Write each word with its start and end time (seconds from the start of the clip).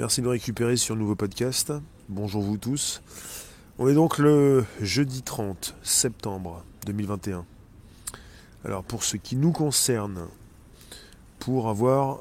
Merci 0.00 0.22
de 0.22 0.24
nous 0.24 0.30
récupérer 0.30 0.78
sur 0.78 0.94
le 0.94 1.02
nouveau 1.02 1.14
podcast. 1.14 1.74
Bonjour 2.08 2.40
vous 2.40 2.56
tous. 2.56 3.02
On 3.78 3.86
est 3.86 3.92
donc 3.92 4.16
le 4.16 4.64
jeudi 4.80 5.20
30 5.20 5.76
septembre 5.82 6.64
2021. 6.86 7.44
Alors 8.64 8.82
pour 8.82 9.04
ce 9.04 9.18
qui 9.18 9.36
nous 9.36 9.52
concerne, 9.52 10.26
pour 11.38 11.68
avoir 11.68 12.20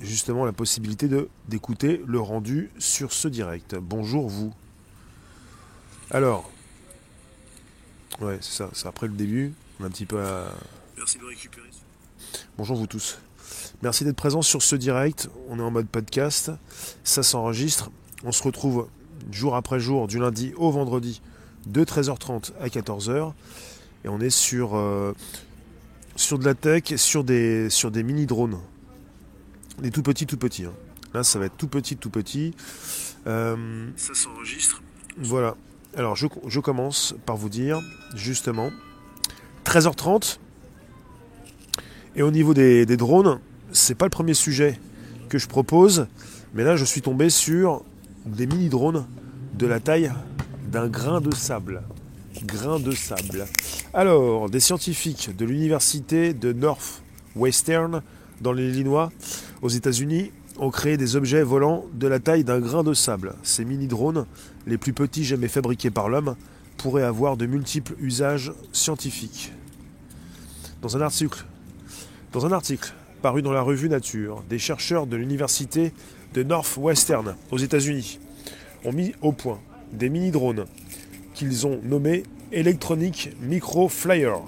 justement 0.00 0.44
la 0.44 0.50
possibilité 0.50 1.08
d'écouter 1.46 2.02
le 2.04 2.18
rendu 2.18 2.72
sur 2.80 3.12
ce 3.12 3.28
direct. 3.28 3.76
Bonjour 3.76 4.28
vous. 4.28 4.52
Alors, 6.10 6.50
ouais, 8.20 8.38
c'est 8.40 8.54
ça, 8.54 8.70
c'est 8.72 8.88
après 8.88 9.06
le 9.06 9.14
début. 9.14 9.54
On 9.78 9.84
a 9.84 9.86
un 9.86 9.90
petit 9.90 10.04
peu 10.04 10.20
à... 10.20 10.52
Merci 10.96 11.18
de 11.18 11.26
récupérer. 11.26 11.70
Bonjour 12.58 12.76
vous 12.76 12.88
tous. 12.88 13.20
Merci 13.82 14.04
d'être 14.04 14.16
présents 14.16 14.42
sur 14.42 14.60
ce 14.60 14.76
direct. 14.76 15.30
On 15.48 15.58
est 15.58 15.62
en 15.62 15.70
mode 15.70 15.86
podcast. 15.86 16.52
Ça 17.02 17.22
s'enregistre. 17.22 17.90
On 18.24 18.30
se 18.30 18.42
retrouve 18.42 18.88
jour 19.32 19.56
après 19.56 19.80
jour, 19.80 20.06
du 20.06 20.18
lundi 20.18 20.52
au 20.58 20.70
vendredi, 20.70 21.22
de 21.66 21.82
13h30 21.82 22.52
à 22.60 22.68
14h. 22.68 23.32
Et 24.04 24.08
on 24.10 24.20
est 24.20 24.28
sur, 24.28 24.76
euh, 24.76 25.14
sur 26.14 26.38
de 26.38 26.44
la 26.44 26.52
tech, 26.52 26.94
sur 26.96 27.24
des, 27.24 27.70
sur 27.70 27.90
des 27.90 28.02
mini-drones. 28.02 28.58
Des 29.80 29.90
tout 29.90 30.02
petits, 30.02 30.26
tout 30.26 30.36
petits. 30.36 30.66
Hein. 30.66 30.74
Là, 31.14 31.24
ça 31.24 31.38
va 31.38 31.46
être 31.46 31.56
tout 31.56 31.68
petit, 31.68 31.96
tout 31.96 32.10
petit. 32.10 32.54
Euh, 33.26 33.88
ça 33.96 34.12
s'enregistre. 34.12 34.82
Voilà. 35.16 35.56
Alors, 35.96 36.16
je, 36.16 36.26
je 36.46 36.60
commence 36.60 37.14
par 37.24 37.38
vous 37.38 37.48
dire, 37.48 37.80
justement, 38.14 38.72
13h30. 39.64 40.38
Et 42.16 42.22
au 42.22 42.30
niveau 42.30 42.52
des, 42.52 42.84
des 42.84 42.98
drones, 42.98 43.40
c'est 43.72 43.94
pas 43.94 44.06
le 44.06 44.10
premier 44.10 44.34
sujet 44.34 44.78
que 45.28 45.38
je 45.38 45.46
propose, 45.46 46.06
mais 46.54 46.64
là 46.64 46.76
je 46.76 46.84
suis 46.84 47.02
tombé 47.02 47.30
sur 47.30 47.82
des 48.26 48.46
mini-drones 48.46 49.06
de 49.54 49.66
la 49.66 49.80
taille 49.80 50.12
d'un 50.70 50.88
grain 50.88 51.20
de 51.20 51.34
sable. 51.34 51.82
Grain 52.44 52.78
de 52.78 52.92
sable. 52.92 53.46
Alors, 53.92 54.48
des 54.48 54.60
scientifiques 54.60 55.36
de 55.36 55.44
l'université 55.44 56.32
de 56.32 56.52
Northwestern 56.52 58.02
dans 58.40 58.52
l'Illinois, 58.52 59.10
aux 59.62 59.68
États-Unis, 59.68 60.30
ont 60.58 60.70
créé 60.70 60.96
des 60.96 61.16
objets 61.16 61.42
volants 61.42 61.86
de 61.94 62.06
la 62.06 62.18
taille 62.20 62.44
d'un 62.44 62.60
grain 62.60 62.82
de 62.84 62.94
sable. 62.94 63.34
Ces 63.42 63.64
mini-drones, 63.64 64.26
les 64.66 64.78
plus 64.78 64.92
petits 64.92 65.24
jamais 65.24 65.48
fabriqués 65.48 65.90
par 65.90 66.08
l'homme, 66.08 66.36
pourraient 66.76 67.02
avoir 67.02 67.36
de 67.36 67.46
multiples 67.46 67.94
usages 68.00 68.52
scientifiques. 68.72 69.52
Dans 70.82 70.96
un 70.96 71.00
article, 71.00 71.44
dans 72.32 72.46
un 72.46 72.52
article 72.52 72.94
paru 73.20 73.42
dans 73.42 73.52
la 73.52 73.62
revue 73.62 73.88
Nature, 73.88 74.42
des 74.48 74.58
chercheurs 74.58 75.06
de 75.06 75.16
l'université 75.16 75.92
de 76.34 76.42
Northwestern 76.42 77.36
aux 77.50 77.58
États-Unis 77.58 78.18
ont 78.84 78.92
mis 78.92 79.14
au 79.20 79.32
point 79.32 79.60
des 79.92 80.08
mini-drones 80.08 80.64
qu'ils 81.34 81.66
ont 81.66 81.80
nommés 81.84 82.22
Electronic 82.50 83.30
Micro 83.42 83.88
Flyer 83.88 84.40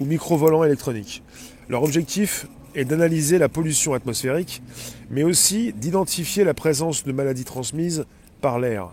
ou 0.00 0.04
micro-volants 0.04 0.64
électroniques. 0.64 1.22
Leur 1.68 1.84
objectif 1.84 2.46
est 2.74 2.84
d'analyser 2.84 3.38
la 3.38 3.48
pollution 3.48 3.94
atmosphérique, 3.94 4.62
mais 5.10 5.22
aussi 5.22 5.72
d'identifier 5.72 6.42
la 6.44 6.54
présence 6.54 7.04
de 7.04 7.12
maladies 7.12 7.44
transmises 7.44 8.04
par 8.40 8.58
l'air, 8.58 8.88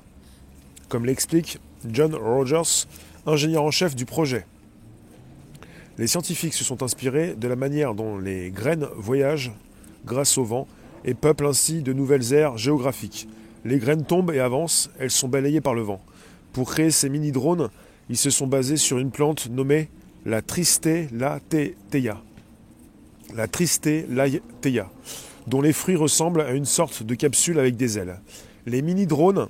comme 0.88 1.05
l'explique 1.05 1.59
John 1.89 2.13
Rogers, 2.13 2.88
ingénieur 3.25 3.63
en 3.63 3.71
chef 3.71 3.95
du 3.95 4.05
projet. 4.05 4.45
Les 6.00 6.08
scientifiques 6.08 6.53
se 6.53 6.64
sont 6.64 6.81
inspirés 6.81 7.36
de 7.36 7.47
la 7.50 7.58
manière 7.58 7.94
dont 7.94 8.17
les 8.17 8.52
graines 8.52 8.88
voyagent 8.95 9.52
grâce 10.06 10.38
au 10.38 10.46
vent 10.46 10.66
et 11.03 11.13
peuplent 11.13 11.47
ainsi 11.47 11.81
de 11.81 11.91
nouvelles 11.91 12.31
aires 12.31 12.57
géographiques. 12.57 13.28
Les 13.66 13.79
graines 13.79 14.06
tombent 14.06 14.31
et 14.31 14.40
avancent, 14.40 14.90
elles 14.97 15.12
sont 15.12 15.28
balayées 15.28 15.59
par 15.59 15.73
le 15.73 15.81
vent. 15.81 16.01
Pour 16.53 16.72
créer 16.72 16.90
ces 16.90 17.09
mini-drones, 17.09 17.69
ils 18.09 18.16
se 18.16 18.29
sont 18.29 18.47
basés 18.47 18.78
sur 18.78 18.97
une 18.97 19.12
plante 19.12 19.50
nommée 19.50 19.90
la 20.25 20.41
Tristelateia. 20.41 22.22
La 23.35 23.47
Tristelateia, 23.50 24.90
dont 25.47 25.62
les 25.62 25.73
fruits 25.73 25.97
ressemblent 25.97 26.41
à 26.41 26.52
une 26.52 26.63
sorte 26.63 27.03
de 27.03 27.13
capsule 27.13 27.59
avec 27.59 27.75
des 27.75 28.00
ailes. 28.00 28.22
Les 28.66 28.81
mini-drones 28.81 29.50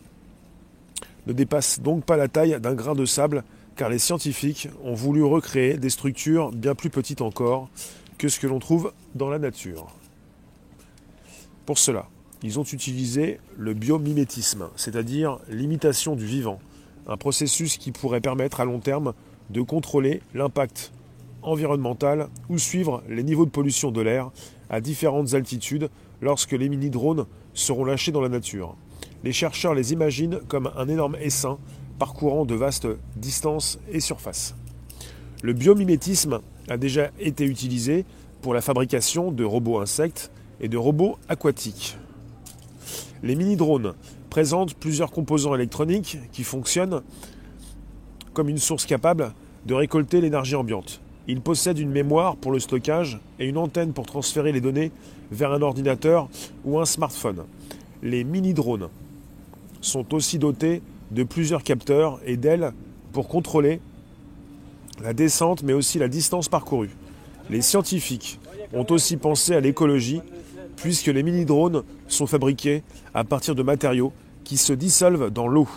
ne 1.27 1.33
dépassent 1.33 1.79
donc 1.79 2.05
pas 2.05 2.17
la 2.17 2.27
taille 2.27 2.59
d'un 2.59 2.73
grain 2.73 2.95
de 2.95 3.05
sable 3.05 3.43
car 3.79 3.87
les 3.87 3.97
scientifiques 3.97 4.67
ont 4.83 4.93
voulu 4.93 5.23
recréer 5.23 5.77
des 5.77 5.89
structures 5.89 6.51
bien 6.51 6.75
plus 6.75 6.89
petites 6.89 7.21
encore 7.21 7.69
que 8.17 8.27
ce 8.27 8.37
que 8.37 8.45
l'on 8.45 8.59
trouve 8.59 8.91
dans 9.15 9.29
la 9.29 9.39
nature. 9.39 9.87
Pour 11.65 11.77
cela, 11.77 12.09
ils 12.43 12.59
ont 12.59 12.63
utilisé 12.63 13.39
le 13.55 13.73
biomimétisme, 13.73 14.67
c'est-à-dire 14.75 15.39
l'imitation 15.47 16.17
du 16.17 16.25
vivant, 16.25 16.59
un 17.07 17.15
processus 17.15 17.77
qui 17.77 17.93
pourrait 17.93 18.19
permettre 18.19 18.59
à 18.59 18.65
long 18.65 18.79
terme 18.79 19.13
de 19.49 19.61
contrôler 19.61 20.21
l'impact 20.33 20.91
environnemental 21.41 22.27
ou 22.49 22.57
suivre 22.57 23.01
les 23.07 23.23
niveaux 23.23 23.45
de 23.45 23.49
pollution 23.49 23.91
de 23.91 24.01
l'air 24.01 24.29
à 24.69 24.81
différentes 24.81 25.35
altitudes 25.35 25.89
lorsque 26.19 26.51
les 26.51 26.67
mini-drones 26.67 27.27
seront 27.53 27.85
lâchés 27.85 28.11
dans 28.11 28.19
la 28.19 28.27
nature. 28.27 28.75
Les 29.23 29.31
chercheurs 29.31 29.73
les 29.73 29.93
imaginent 29.93 30.41
comme 30.49 30.69
un 30.75 30.89
énorme 30.89 31.15
essaim 31.21 31.57
parcourant 31.99 32.45
de 32.45 32.55
vastes 32.55 32.87
distances 33.17 33.77
et 33.91 33.99
surfaces. 33.99 34.55
Le 35.43 35.53
biomimétisme 35.53 36.39
a 36.69 36.77
déjà 36.77 37.11
été 37.19 37.45
utilisé 37.45 38.05
pour 38.41 38.53
la 38.53 38.61
fabrication 38.61 39.31
de 39.31 39.43
robots 39.43 39.79
insectes 39.79 40.31
et 40.61 40.69
de 40.69 40.77
robots 40.77 41.17
aquatiques. 41.27 41.97
Les 43.21 43.35
mini-drones 43.35 43.93
présentent 44.29 44.73
plusieurs 44.73 45.11
composants 45.11 45.55
électroniques 45.55 46.17
qui 46.31 46.43
fonctionnent 46.43 47.01
comme 48.33 48.49
une 48.49 48.57
source 48.57 48.85
capable 48.85 49.33
de 49.65 49.73
récolter 49.73 50.21
l'énergie 50.21 50.55
ambiante. 50.55 51.01
Ils 51.27 51.41
possèdent 51.41 51.79
une 51.79 51.91
mémoire 51.91 52.37
pour 52.37 52.51
le 52.51 52.59
stockage 52.59 53.19
et 53.39 53.47
une 53.47 53.57
antenne 53.57 53.93
pour 53.93 54.05
transférer 54.05 54.51
les 54.51 54.61
données 54.61 54.91
vers 55.31 55.51
un 55.51 55.61
ordinateur 55.61 56.29
ou 56.63 56.79
un 56.79 56.85
smartphone. 56.85 57.43
Les 58.01 58.23
mini-drones 58.23 58.89
sont 59.81 60.13
aussi 60.13 60.39
dotés 60.39 60.81
de 61.11 61.23
plusieurs 61.23 61.63
capteurs 61.63 62.19
et 62.25 62.37
d'ailes 62.37 62.73
pour 63.11 63.27
contrôler 63.27 63.81
la 65.01 65.13
descente 65.13 65.63
mais 65.63 65.73
aussi 65.73 65.99
la 65.99 66.07
distance 66.07 66.49
parcourue. 66.49 66.91
Les 67.49 67.61
scientifiques 67.61 68.39
ont 68.73 68.85
aussi 68.89 69.17
pensé 69.17 69.55
à 69.55 69.59
l'écologie 69.59 70.21
puisque 70.75 71.07
les 71.07 71.23
mini-drones 71.23 71.83
sont 72.07 72.27
fabriqués 72.27 72.83
à 73.13 73.23
partir 73.23 73.55
de 73.55 73.63
matériaux 73.63 74.13
qui 74.43 74.57
se 74.57 74.73
dissolvent 74.73 75.29
dans 75.29 75.47
l'eau. 75.47 75.67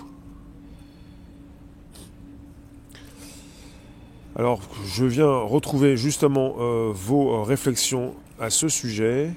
Alors, 4.34 4.62
je 4.86 5.04
viens 5.04 5.30
retrouver 5.30 5.96
justement 5.96 6.54
euh, 6.58 6.90
vos 6.94 7.42
réflexions 7.42 8.14
à 8.40 8.48
ce 8.48 8.68
sujet. 8.68 9.30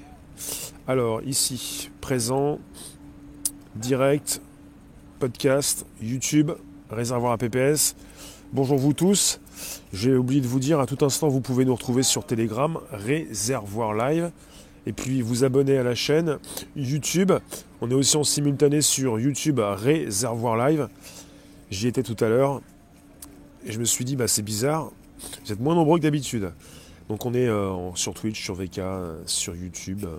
Alors, 0.88 1.22
ici, 1.24 1.90
présent, 2.00 2.60
direct, 3.76 4.42
podcast, 5.25 5.88
YouTube, 6.03 6.52
réservoir 6.91 7.31
à 7.31 7.40
PPS. 7.40 7.96
Bonjour 8.53 8.78
vous 8.78 8.94
tous. 8.94 9.40
J'ai 9.91 10.13
oublié 10.13 10.40
de 10.40 10.46
vous 10.46 10.59
dire, 10.59 10.80
à 10.80 10.86
tout 10.86 11.03
instant, 11.03 11.30
vous 11.30 11.41
pouvez 11.41 11.66
nous 11.66 11.74
retrouver 11.74 12.03
sur 12.03 12.28
Telegram, 12.28 12.78
Réservoir 12.91 13.96
Live. 13.96 14.30
Et 14.85 14.94
puis 14.94 15.24
vous 15.24 15.44
abonner 15.44 15.80
à 15.80 15.84
la 15.84 15.96
chaîne 15.96 16.38
YouTube. 16.75 17.31
On 17.81 17.90
est 17.90 17.96
aussi 17.96 18.16
en 18.18 18.24
simultané 18.24 18.81
sur 18.81 19.19
YouTube 19.19 19.59
Réservoir 19.59 20.58
Live. 20.58 20.90
J'y 21.72 21.88
étais 21.88 22.03
tout 22.03 22.24
à 22.24 22.30
l'heure. 22.30 22.62
Et 23.66 23.72
je 23.72 23.79
me 23.79 23.85
suis 23.85 24.05
dit, 24.05 24.16
bah, 24.16 24.28
c'est 24.28 24.44
bizarre. 24.44 24.91
Vous 25.44 25.52
êtes 25.52 25.59
moins 25.59 25.73
nombreux 25.73 25.97
que 25.97 26.03
d'habitude. 26.03 26.52
Donc 27.09 27.26
on 27.26 27.34
est 27.34 27.47
euh, 27.47 27.96
sur 27.96 28.14
Twitch, 28.14 28.44
sur 28.44 28.53
VK, 28.53 28.79
sur 29.26 29.55
YouTube, 29.55 30.05
euh, 30.05 30.17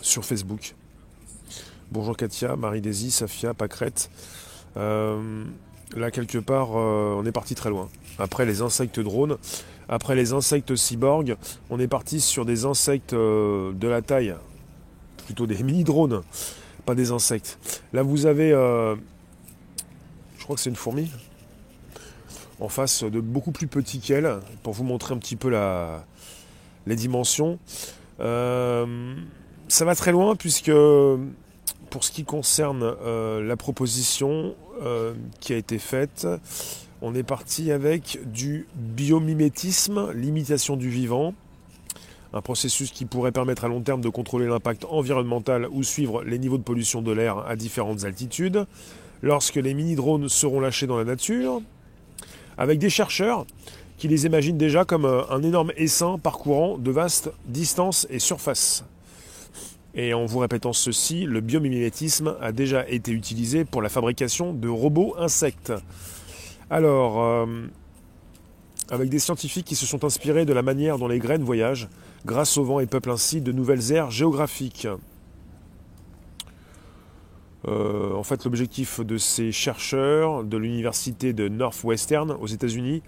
sur 0.00 0.24
Facebook. 0.24 0.74
Bonjour 1.92 2.16
Katia, 2.16 2.56
Marie-Daisy, 2.56 3.10
Safia, 3.10 3.52
Pacrette. 3.52 4.10
Euh, 4.76 5.44
là, 5.94 6.10
quelque 6.10 6.38
part, 6.38 6.70
euh, 6.76 7.14
on 7.16 7.26
est 7.26 7.32
parti 7.32 7.54
très 7.54 7.68
loin. 7.68 7.88
Après 8.18 8.46
les 8.46 8.62
insectes 8.62 9.00
drones, 9.00 9.36
après 9.88 10.16
les 10.16 10.32
insectes 10.32 10.74
cyborgs, 10.74 11.36
on 11.70 11.78
est 11.78 11.86
parti 11.86 12.20
sur 12.20 12.46
des 12.46 12.64
insectes 12.64 13.12
euh, 13.12 13.72
de 13.72 13.86
la 13.86 14.00
taille, 14.02 14.34
plutôt 15.26 15.46
des 15.46 15.62
mini-drones, 15.62 16.22
pas 16.86 16.94
des 16.94 17.10
insectes. 17.12 17.80
Là, 17.92 18.02
vous 18.02 18.24
avez, 18.26 18.50
je 18.50 18.96
crois 20.42 20.56
que 20.56 20.62
c'est 20.62 20.70
une 20.70 20.76
fourmi, 20.76 21.10
en 22.60 22.68
face 22.68 23.04
de 23.04 23.20
beaucoup 23.20 23.52
plus 23.52 23.66
petit 23.66 24.00
qu'elle, 24.00 24.40
pour 24.62 24.72
vous 24.72 24.84
montrer 24.84 25.14
un 25.14 25.18
petit 25.18 25.36
peu 25.36 25.50
la, 25.50 26.04
les 26.86 26.96
dimensions. 26.96 27.58
ça 28.18 29.84
va 29.84 29.94
très 29.94 30.12
loin 30.12 30.34
puisque 30.34 30.72
pour 31.94 32.02
ce 32.02 32.10
qui 32.10 32.24
concerne 32.24 32.82
euh, 32.82 33.40
la 33.40 33.56
proposition 33.56 34.56
euh, 34.82 35.14
qui 35.38 35.52
a 35.52 35.56
été 35.56 35.78
faite, 35.78 36.26
on 37.02 37.14
est 37.14 37.22
parti 37.22 37.70
avec 37.70 38.18
du 38.26 38.66
biomimétisme, 38.74 40.10
l'imitation 40.10 40.76
du 40.76 40.88
vivant, 40.88 41.34
Un 42.32 42.42
processus 42.42 42.90
qui 42.90 43.04
pourrait 43.04 43.30
permettre 43.30 43.64
à 43.64 43.68
long 43.68 43.80
terme 43.80 44.00
de 44.00 44.08
contrôler 44.08 44.48
l'impact 44.48 44.86
environnemental 44.90 45.68
ou 45.70 45.84
suivre 45.84 46.24
les 46.24 46.40
niveaux 46.40 46.58
de 46.58 46.64
pollution 46.64 47.00
de 47.00 47.12
l'air 47.12 47.38
à 47.46 47.54
différentes 47.54 48.04
altitudes. 48.04 48.66
Lorsque 49.22 49.54
les 49.54 49.72
mini-drones 49.72 50.28
seront 50.28 50.58
lâchés 50.58 50.88
dans 50.88 50.98
la 50.98 51.04
nature, 51.04 51.62
avec 52.58 52.80
des 52.80 52.90
chercheurs 52.90 53.46
qui 53.98 54.08
les 54.08 54.26
imaginent 54.26 54.58
déjà 54.58 54.84
comme 54.84 55.04
euh, 55.04 55.22
un 55.30 55.44
énorme 55.44 55.70
essaim 55.76 56.18
parcourant 56.20 56.76
de 56.76 56.90
vastes 56.90 57.30
distances 57.46 58.04
et 58.10 58.18
surfaces. 58.18 58.84
Et 59.94 60.12
en 60.12 60.24
vous 60.26 60.40
répétant 60.40 60.72
ceci, 60.72 61.24
le 61.24 61.40
biomimétisme 61.40 62.36
a 62.40 62.50
déjà 62.50 62.88
été 62.88 63.12
utilisé 63.12 63.64
pour 63.64 63.80
la 63.80 63.88
fabrication 63.88 64.52
de 64.52 64.68
robots 64.68 65.14
insectes. 65.18 65.72
Alors, 66.68 67.22
euh, 67.22 67.46
avec 68.90 69.08
des 69.08 69.20
scientifiques 69.20 69.66
qui 69.66 69.76
se 69.76 69.86
sont 69.86 70.04
inspirés 70.04 70.44
de 70.46 70.52
la 70.52 70.62
manière 70.62 70.98
dont 70.98 71.06
les 71.06 71.20
graines 71.20 71.44
voyagent, 71.44 71.88
grâce 72.26 72.58
au 72.58 72.64
vent 72.64 72.80
et 72.80 72.86
peuplent 72.86 73.12
ainsi 73.12 73.40
de 73.40 73.52
nouvelles 73.52 73.92
aires 73.92 74.10
géographiques. 74.10 74.88
Euh, 77.68 78.14
en 78.14 78.24
fait, 78.24 78.44
l'objectif 78.44 79.00
de 79.00 79.16
ces 79.16 79.52
chercheurs 79.52 80.42
de 80.42 80.56
l'université 80.56 81.32
de 81.32 81.48
Northwestern 81.48 82.32
aux 82.32 82.46
États-Unis 82.46 83.02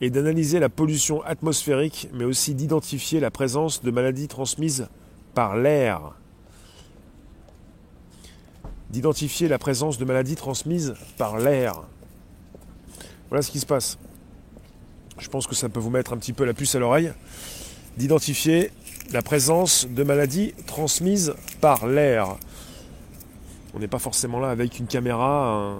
est 0.00 0.10
d'analyser 0.10 0.58
la 0.58 0.70
pollution 0.70 1.22
atmosphérique, 1.22 2.08
mais 2.14 2.24
aussi 2.24 2.54
d'identifier 2.54 3.20
la 3.20 3.30
présence 3.30 3.82
de 3.82 3.90
maladies 3.90 4.26
transmises 4.26 4.88
par 5.34 5.56
l'air 5.56 6.14
d'identifier 8.90 9.48
la 9.48 9.58
présence 9.58 9.98
de 9.98 10.04
maladies 10.04 10.36
transmises 10.36 10.94
par 11.16 11.38
l'air. 11.38 11.82
Voilà 13.28 13.42
ce 13.42 13.50
qui 13.50 13.60
se 13.60 13.66
passe. 13.66 13.98
Je 15.18 15.28
pense 15.28 15.46
que 15.46 15.54
ça 15.54 15.68
peut 15.68 15.80
vous 15.80 15.90
mettre 15.90 16.12
un 16.12 16.16
petit 16.16 16.32
peu 16.32 16.44
la 16.44 16.54
puce 16.54 16.74
à 16.74 16.78
l'oreille. 16.78 17.12
D'identifier 17.96 18.72
la 19.12 19.22
présence 19.22 19.86
de 19.88 20.02
maladies 20.02 20.54
transmises 20.66 21.34
par 21.60 21.86
l'air. 21.86 22.36
On 23.74 23.78
n'est 23.78 23.88
pas 23.88 23.98
forcément 23.98 24.40
là 24.40 24.50
avec 24.50 24.78
une 24.78 24.86
caméra, 24.86 25.76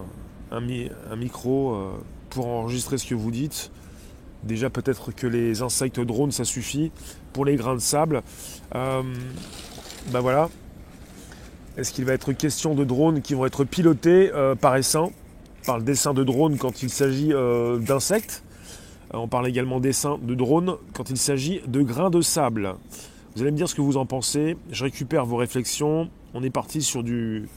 un, 0.52 1.16
micro 1.16 1.74
euh, 1.74 1.90
pour 2.28 2.46
enregistrer 2.46 2.98
ce 2.98 3.06
que 3.06 3.14
vous 3.14 3.30
dites. 3.30 3.72
Déjà 4.44 4.70
peut-être 4.70 5.12
que 5.12 5.26
les 5.26 5.62
insectes 5.62 6.00
drones 6.00 6.32
ça 6.32 6.44
suffit. 6.44 6.92
Pour 7.32 7.44
les 7.44 7.56
grains 7.56 7.74
de 7.74 7.80
sable, 7.80 8.22
ben 8.72 10.20
voilà, 10.20 10.48
est-ce 11.76 11.92
qu'il 11.92 12.04
va 12.04 12.12
être 12.12 12.32
question 12.32 12.74
de 12.74 12.84
drones 12.84 13.22
qui 13.22 13.34
vont 13.34 13.46
être 13.46 13.64
pilotés 13.64 14.30
euh, 14.34 14.54
par 14.54 14.76
essaim, 14.76 15.10
par 15.66 15.78
le 15.78 15.84
dessin 15.84 16.14
de 16.14 16.24
drones 16.24 16.58
quand 16.58 16.82
il 16.82 16.90
s'agit 16.90 17.32
euh, 17.32 17.78
d'insectes? 17.78 18.42
Euh, 19.14 19.18
On 19.18 19.28
parle 19.28 19.48
également 19.48 19.80
dessin 19.80 20.18
de 20.22 20.34
drones 20.34 20.76
quand 20.94 21.10
il 21.10 21.16
s'agit 21.16 21.60
de 21.66 21.82
grains 21.82 22.10
de 22.10 22.20
sable. 22.20 22.74
Vous 23.34 23.42
allez 23.42 23.52
me 23.52 23.56
dire 23.56 23.68
ce 23.68 23.74
que 23.74 23.82
vous 23.82 23.96
en 23.96 24.06
pensez. 24.06 24.56
Je 24.70 24.84
récupère 24.84 25.24
vos 25.24 25.36
réflexions. 25.36 26.10
On 26.34 26.42
est 26.42 26.50
parti 26.50 26.82
sur 26.82 27.02
du, 27.02 27.48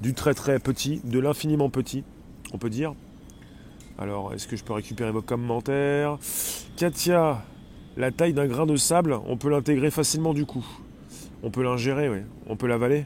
du 0.00 0.14
très 0.14 0.34
très 0.34 0.58
petit, 0.58 1.00
de 1.04 1.18
l'infiniment 1.18 1.70
petit, 1.70 2.04
on 2.52 2.58
peut 2.58 2.70
dire. 2.70 2.94
Alors, 3.98 4.32
est-ce 4.34 4.46
que 4.46 4.56
je 4.56 4.64
peux 4.64 4.72
récupérer 4.72 5.12
vos 5.12 5.22
commentaires? 5.22 6.18
Katia, 6.76 7.42
la 7.96 8.10
taille 8.10 8.32
d'un 8.32 8.46
grain 8.46 8.66
de 8.66 8.76
sable, 8.76 9.18
on 9.26 9.36
peut 9.36 9.50
l'intégrer 9.50 9.90
facilement 9.90 10.34
du 10.34 10.44
coup. 10.44 10.66
On 11.42 11.50
peut 11.50 11.62
l'ingérer, 11.62 12.08
oui. 12.08 12.18
On 12.46 12.56
peut 12.56 12.66
l'avaler. 12.66 13.04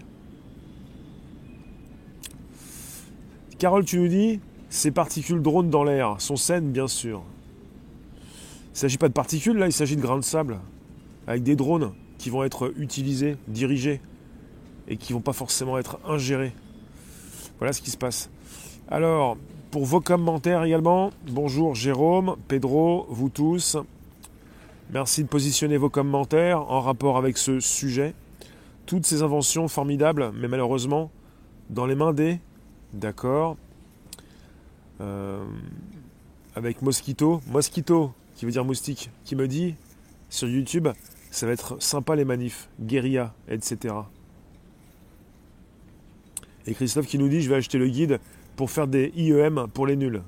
Carole, 3.58 3.86
tu 3.86 3.98
nous 3.98 4.08
dis, 4.08 4.40
ces 4.68 4.90
particules 4.90 5.40
drones 5.40 5.70
dans 5.70 5.82
l'air 5.82 6.20
sont 6.20 6.36
saines, 6.36 6.72
bien 6.72 6.88
sûr. 6.88 7.22
Il 8.18 8.72
ne 8.74 8.78
s'agit 8.78 8.98
pas 8.98 9.08
de 9.08 9.14
particules, 9.14 9.56
là, 9.56 9.66
il 9.66 9.72
s'agit 9.72 9.96
de 9.96 10.02
grains 10.02 10.18
de 10.18 10.24
sable, 10.24 10.58
avec 11.26 11.42
des 11.42 11.56
drones 11.56 11.92
qui 12.18 12.28
vont 12.28 12.44
être 12.44 12.70
utilisés, 12.76 13.38
dirigés, 13.48 14.02
et 14.88 14.98
qui 14.98 15.12
ne 15.12 15.18
vont 15.18 15.22
pas 15.22 15.32
forcément 15.32 15.78
être 15.78 15.98
ingérés. 16.06 16.52
Voilà 17.58 17.72
ce 17.72 17.80
qui 17.80 17.90
se 17.90 17.96
passe. 17.96 18.28
Alors, 18.88 19.38
pour 19.70 19.86
vos 19.86 20.02
commentaires 20.02 20.62
également, 20.62 21.10
bonjour 21.30 21.74
Jérôme, 21.74 22.36
Pedro, 22.48 23.06
vous 23.08 23.30
tous. 23.30 23.78
Merci 24.92 25.24
de 25.24 25.28
positionner 25.28 25.78
vos 25.78 25.88
commentaires 25.88 26.60
en 26.70 26.82
rapport 26.82 27.16
avec 27.16 27.38
ce 27.38 27.58
sujet. 27.58 28.12
Toutes 28.84 29.06
ces 29.06 29.22
inventions 29.22 29.66
formidables, 29.66 30.30
mais 30.34 30.46
malheureusement, 30.46 31.10
dans 31.70 31.86
les 31.86 31.94
mains 31.94 32.12
des 32.12 32.38
D'accord. 32.92 33.56
Euh, 35.00 35.44
avec 36.54 36.82
Mosquito. 36.82 37.40
Mosquito, 37.48 38.12
qui 38.36 38.46
veut 38.46 38.52
dire 38.52 38.64
moustique, 38.64 39.10
qui 39.24 39.36
me 39.36 39.46
dit 39.46 39.74
sur 40.30 40.48
YouTube, 40.48 40.88
ça 41.30 41.46
va 41.46 41.52
être 41.52 41.80
sympa 41.82 42.16
les 42.16 42.24
manifs, 42.24 42.68
guérilla, 42.80 43.34
etc. 43.48 43.94
Et 46.66 46.74
Christophe 46.74 47.06
qui 47.06 47.18
nous 47.18 47.28
dit, 47.28 47.42
je 47.42 47.48
vais 47.48 47.56
acheter 47.56 47.78
le 47.78 47.88
guide 47.88 48.18
pour 48.56 48.70
faire 48.70 48.86
des 48.86 49.12
IEM 49.16 49.66
pour 49.72 49.86
les 49.86 49.96
nuls. 49.96 50.22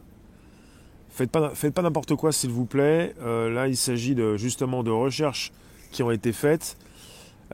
Faites 1.11 1.31
pas, 1.31 1.51
faites 1.55 1.75
pas 1.75 1.83
n'importe 1.83 2.15
quoi 2.15 2.31
s'il 2.31 2.51
vous 2.51 2.67
plaît. 2.67 3.15
Euh, 3.23 3.51
là, 3.51 3.67
il 3.67 3.77
s'agit 3.77 4.15
de, 4.15 4.37
justement 4.37 4.83
de 4.83 4.91
recherches 4.91 5.53
qui 5.91 6.03
ont 6.03 6.11
été 6.11 6.33
faites. 6.33 6.77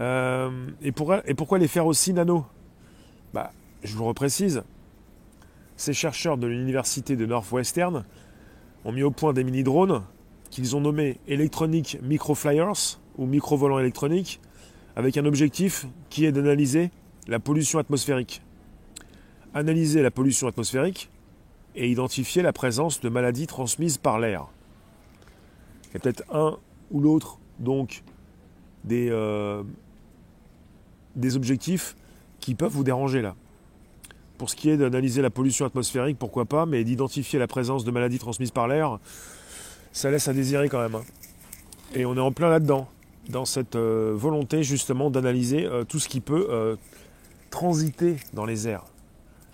Euh, 0.00 0.50
et, 0.82 0.88
et 0.88 1.34
pourquoi 1.34 1.58
les 1.58 1.68
faire 1.68 1.86
aussi 1.86 2.12
nano? 2.12 2.44
Bah, 3.32 3.52
Je 3.82 3.96
vous 3.96 4.04
reprécise, 4.04 4.64
ces 5.76 5.92
chercheurs 5.92 6.38
de 6.38 6.46
l'université 6.46 7.16
de 7.16 7.26
Northwestern 7.26 8.04
ont 8.84 8.92
mis 8.92 9.02
au 9.02 9.10
point 9.10 9.32
des 9.32 9.44
mini-drones 9.44 10.02
qu'ils 10.50 10.76
ont 10.76 10.80
nommés 10.80 11.18
Electronic 11.26 11.98
Microflyers 12.02 13.00
ou 13.18 13.26
micro-volants 13.26 13.78
électroniques 13.78 14.40
avec 14.96 15.16
un 15.16 15.24
objectif 15.24 15.86
qui 16.10 16.24
est 16.24 16.32
d'analyser 16.32 16.90
la 17.26 17.40
pollution 17.40 17.78
atmosphérique. 17.78 18.42
Analyser 19.54 20.02
la 20.02 20.10
pollution 20.10 20.46
atmosphérique 20.46 21.10
et 21.74 21.90
identifier 21.90 22.42
la 22.42 22.52
présence 22.52 23.00
de 23.00 23.08
maladies 23.08 23.46
transmises 23.46 23.98
par 23.98 24.18
l'air. 24.18 24.46
Il 25.90 25.94
y 25.94 25.96
a 25.96 26.00
peut-être 26.00 26.24
un 26.32 26.58
ou 26.90 27.00
l'autre 27.00 27.38
donc 27.58 28.02
des, 28.84 29.08
euh, 29.10 29.62
des 31.16 31.36
objectifs 31.36 31.96
qui 32.40 32.54
peuvent 32.54 32.72
vous 32.72 32.84
déranger 32.84 33.22
là. 33.22 33.34
Pour 34.38 34.50
ce 34.50 34.56
qui 34.56 34.68
est 34.70 34.76
d'analyser 34.76 35.22
la 35.22 35.30
pollution 35.30 35.64
atmosphérique, 35.64 36.18
pourquoi 36.18 36.44
pas, 36.44 36.66
mais 36.66 36.82
d'identifier 36.84 37.38
la 37.38 37.46
présence 37.46 37.84
de 37.84 37.90
maladies 37.90 38.18
transmises 38.18 38.50
par 38.50 38.66
l'air, 38.66 38.98
ça 39.92 40.10
laisse 40.10 40.26
à 40.28 40.32
désirer 40.32 40.68
quand 40.68 40.80
même. 40.80 40.96
Hein. 40.96 41.04
Et 41.94 42.04
on 42.04 42.16
est 42.16 42.20
en 42.20 42.32
plein 42.32 42.48
là-dedans, 42.48 42.88
dans 43.28 43.44
cette 43.44 43.76
euh, 43.76 44.12
volonté 44.14 44.62
justement 44.62 45.10
d'analyser 45.10 45.64
euh, 45.64 45.84
tout 45.84 45.98
ce 45.98 46.08
qui 46.08 46.20
peut 46.20 46.48
euh, 46.50 46.76
transiter 47.50 48.16
dans 48.32 48.44
les 48.44 48.66
airs, 48.68 48.84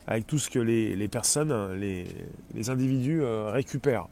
avec 0.07 0.27
tout 0.27 0.39
ce 0.39 0.49
que 0.49 0.59
les, 0.59 1.09
personnes, 1.09 1.75
les, 1.75 2.07
les 2.55 2.71
individus 2.71 3.23
récupèrent. 3.23 4.09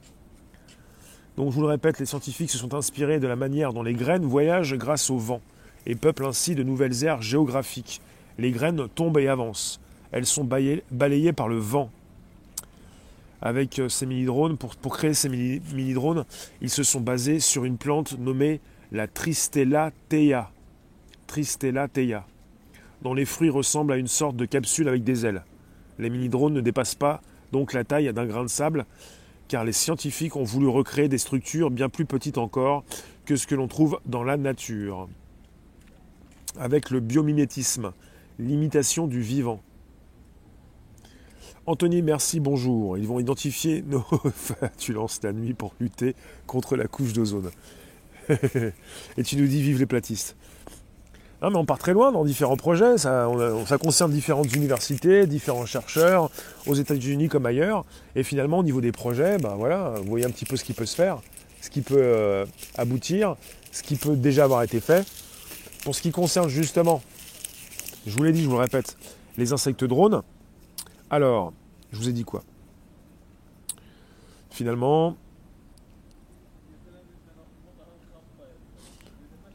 Donc 1.37 1.51
je 1.51 1.55
vous 1.55 1.63
le 1.63 1.69
répète, 1.69 1.99
les 1.99 2.07
scientifiques 2.07 2.51
se 2.51 2.59
sont 2.59 2.75
inspirés 2.75 3.21
de 3.21 3.27
la 3.27 3.37
manière 3.37 3.73
dont 3.73 3.83
les 3.83 3.95
graines 3.95 4.27
voyagent 4.27 4.77
grâce 4.77 5.09
au 5.09 5.17
vent 5.17 5.41
et 5.87 5.95
peuplent 5.95 6.27
ainsi 6.27 6.55
de 6.55 6.63
nouvelles 6.63 7.05
aires 7.05 7.23
géographiques. 7.23 8.03
Les 8.39 8.51
graines 8.51 8.89
tombent 8.95 9.19
et 9.19 9.29
avancent 9.29 9.81
elles 10.12 10.27
sont 10.27 10.45
balayées, 10.45 11.33
par 11.33 11.49
le 11.49 11.59
vent. 11.59 11.91
Avec 13.41 13.79
euh, 13.79 13.88
ces 13.88 14.07
mini-drones, 14.07 14.57
pour, 14.57 14.77
créer 14.97 15.15
ces 15.15 15.29
mini-drones, 15.29 16.25
ils 16.61 16.71
se 16.71 16.83
sont 16.83 17.00
basés 17.00 17.41
sur 17.41 17.65
une 17.65 17.79
plante 17.79 18.19
nommée 18.19 18.61
la 18.91 19.07
Tristella 19.07 19.93
thea. 20.09 20.50
Tristella 21.27 21.88
thea, 21.88 22.27
dont 23.03 23.15
les 23.15 23.27
fruits 23.27 23.50
ressemblent 23.50 23.93
à 23.93 23.97
une 23.97 24.09
sorte 24.09 24.37
de 24.37 24.45
capsule 24.45 24.88
avec 24.88 25.05
des 25.05 25.27
ailes. 25.27 25.45
Les 25.99 26.11
mini-drones 26.11 26.55
ne 26.55 26.61
dépassent 26.61 26.95
pas 26.95 27.21
donc 27.53 27.73
la 27.73 27.85
taille 27.85 28.12
d'un 28.12 28.27
grain 28.27 28.43
de 28.43 28.49
sable, 28.49 28.87
car 29.49 29.65
les 29.65 29.73
scientifiques 29.73 30.37
ont 30.37 30.45
voulu 30.45 30.69
recréer 30.69 31.09
des 31.09 31.19
structures 31.19 31.71
bien 31.71 31.88
plus 31.88 32.05
petites 32.05 32.38
encore 32.38 32.85
que 33.25 33.37
ce 33.37 33.47
que 33.47 33.55
l'on 33.55 33.69
trouve 33.69 34.00
dans 34.07 34.25
la 34.25 34.37
nature. 34.37 35.09
Avec 36.59 36.91
le 36.91 37.00
biomimétisme, 37.00 37.93
l'imitation 38.38 39.07
du 39.07 39.21
vivant. 39.21 39.62
Anthony, 41.69 42.01
merci, 42.01 42.41
bonjour. 42.41 42.97
Ils 42.97 43.07
vont 43.07 43.21
identifier 43.21 43.85
nos 43.87 44.03
flatulences 44.35 45.21
la 45.23 45.35
nuit 45.35 45.53
pour 45.53 45.75
lutter 45.81 46.17
contre 46.47 46.77
la 46.77 46.87
couche 46.87 47.13
d'ozone. 47.13 47.51
Et 49.19 49.23
tu 49.23 49.37
nous 49.37 49.47
dis 49.47 49.61
vive 49.61 49.79
les 49.79 49.85
platistes. 49.85 50.35
Non, 51.43 51.51
mais 51.51 51.57
on 51.57 51.67
part 51.67 51.79
très 51.79 51.93
loin 51.93 52.11
dans 52.11 52.25
différents 52.25 52.57
projets. 52.57 52.97
Ça, 52.97 53.31
ça, 53.67 53.77
concerne 53.77 54.11
différentes 54.11 54.51
universités, 54.57 55.27
différents 55.27 55.67
chercheurs, 55.67 56.31
aux 56.67 56.75
États-Unis 56.75 57.29
comme 57.29 57.45
ailleurs. 57.45 57.85
Et 58.17 58.23
finalement, 58.23 58.61
au 58.61 58.65
niveau 58.65 58.81
des 58.81 58.91
projets, 58.91 59.37
ben 59.37 59.55
voilà, 59.55 59.93
vous 59.99 60.09
voyez 60.09 60.25
un 60.25 60.31
petit 60.31 60.47
peu 60.47 60.57
ce 60.57 60.65
qui 60.65 60.73
peut 60.73 60.87
se 60.87 60.97
faire, 60.97 61.21
ce 61.61 61.69
qui 61.69 61.83
peut 61.83 61.97
euh, 61.99 62.47
aboutir, 62.79 63.37
ce 63.73 63.83
qui 63.83 63.97
peut 63.97 64.17
déjà 64.17 64.45
avoir 64.45 64.63
été 64.63 64.81
fait. 64.81 65.07
Pour 65.85 65.95
ce 65.95 66.01
qui 66.01 66.13
concerne 66.13 66.49
justement, 66.49 67.03
je 68.07 68.17
vous 68.17 68.23
l'ai 68.23 68.33
dit, 68.33 68.43
je 68.43 68.49
vous 68.49 68.57
le 68.57 68.63
répète, 68.63 68.97
les 69.37 69.53
insectes 69.53 69.85
drones, 69.85 70.23
alors, 71.11 71.55
je 71.92 71.99
vous 71.99 72.09
ai 72.09 72.12
dit 72.12 72.25
quoi? 72.25 72.42
Finalement, 74.50 75.16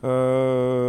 euh, 0.03 0.83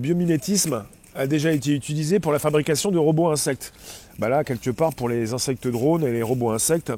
biomimétisme 0.00 0.84
a 1.14 1.26
déjà 1.26 1.52
été 1.52 1.74
utilisé 1.74 2.20
pour 2.20 2.32
la 2.32 2.38
fabrication 2.38 2.90
de 2.90 2.98
robots 2.98 3.28
insectes. 3.28 3.72
Bah 4.18 4.28
là, 4.28 4.44
quelque 4.44 4.70
part, 4.70 4.94
pour 4.94 5.08
les 5.08 5.32
insectes 5.32 5.68
drones 5.68 6.04
et 6.04 6.12
les 6.12 6.22
robots 6.22 6.50
insectes, 6.50 6.92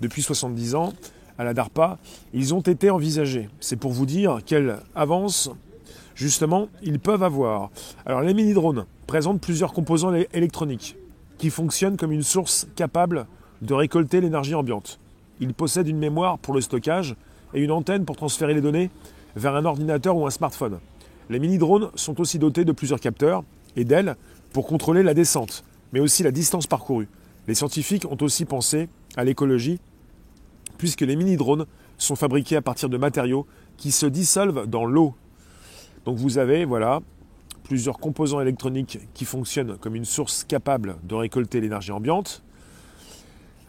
depuis 0.00 0.22
70 0.22 0.74
ans, 0.74 0.92
à 1.38 1.44
la 1.44 1.54
DARPA, 1.54 1.98
ils 2.32 2.54
ont 2.54 2.60
été 2.60 2.90
envisagés. 2.90 3.48
C'est 3.60 3.76
pour 3.76 3.92
vous 3.92 4.06
dire 4.06 4.40
quelle 4.44 4.78
avance, 4.94 5.50
justement, 6.14 6.68
ils 6.82 6.98
peuvent 6.98 7.22
avoir. 7.22 7.70
Alors, 8.06 8.22
les 8.22 8.34
mini-drones 8.34 8.86
présentent 9.06 9.40
plusieurs 9.40 9.72
composants 9.72 10.14
électroniques 10.32 10.96
qui 11.38 11.50
fonctionnent 11.50 11.96
comme 11.96 12.12
une 12.12 12.22
source 12.22 12.66
capable 12.76 13.26
de 13.62 13.74
récolter 13.74 14.20
l'énergie 14.20 14.54
ambiante. 14.54 14.98
Ils 15.40 15.54
possèdent 15.54 15.88
une 15.88 15.98
mémoire 15.98 16.38
pour 16.38 16.54
le 16.54 16.60
stockage 16.60 17.14
et 17.54 17.62
une 17.62 17.70
antenne 17.70 18.04
pour 18.04 18.16
transférer 18.16 18.54
les 18.54 18.60
données 18.60 18.90
vers 19.34 19.54
un 19.54 19.64
ordinateur 19.64 20.16
ou 20.16 20.26
un 20.26 20.30
smartphone. 20.30 20.78
Les 21.28 21.38
mini-drones 21.38 21.90
sont 21.94 22.20
aussi 22.20 22.38
dotés 22.38 22.64
de 22.64 22.72
plusieurs 22.72 23.00
capteurs 23.00 23.44
et 23.76 23.84
d'ailes 23.84 24.16
pour 24.52 24.66
contrôler 24.66 25.02
la 25.02 25.14
descente, 25.14 25.64
mais 25.92 26.00
aussi 26.00 26.22
la 26.22 26.30
distance 26.30 26.66
parcourue. 26.66 27.08
Les 27.46 27.54
scientifiques 27.54 28.06
ont 28.10 28.16
aussi 28.22 28.44
pensé 28.44 28.88
à 29.16 29.24
l'écologie, 29.24 29.78
puisque 30.78 31.02
les 31.02 31.16
mini-drones 31.16 31.66
sont 31.98 32.16
fabriqués 32.16 32.56
à 32.56 32.62
partir 32.62 32.88
de 32.88 32.96
matériaux 32.96 33.46
qui 33.76 33.92
se 33.92 34.06
dissolvent 34.06 34.66
dans 34.66 34.86
l'eau. 34.86 35.14
Donc 36.04 36.16
vous 36.16 36.38
avez, 36.38 36.64
voilà, 36.64 37.00
plusieurs 37.66 37.98
composants 37.98 38.40
électroniques 38.40 39.00
qui 39.12 39.24
fonctionnent 39.24 39.76
comme 39.78 39.96
une 39.96 40.04
source 40.04 40.44
capable 40.44 40.96
de 41.02 41.16
récolter 41.16 41.60
l'énergie 41.60 41.90
ambiante, 41.90 42.42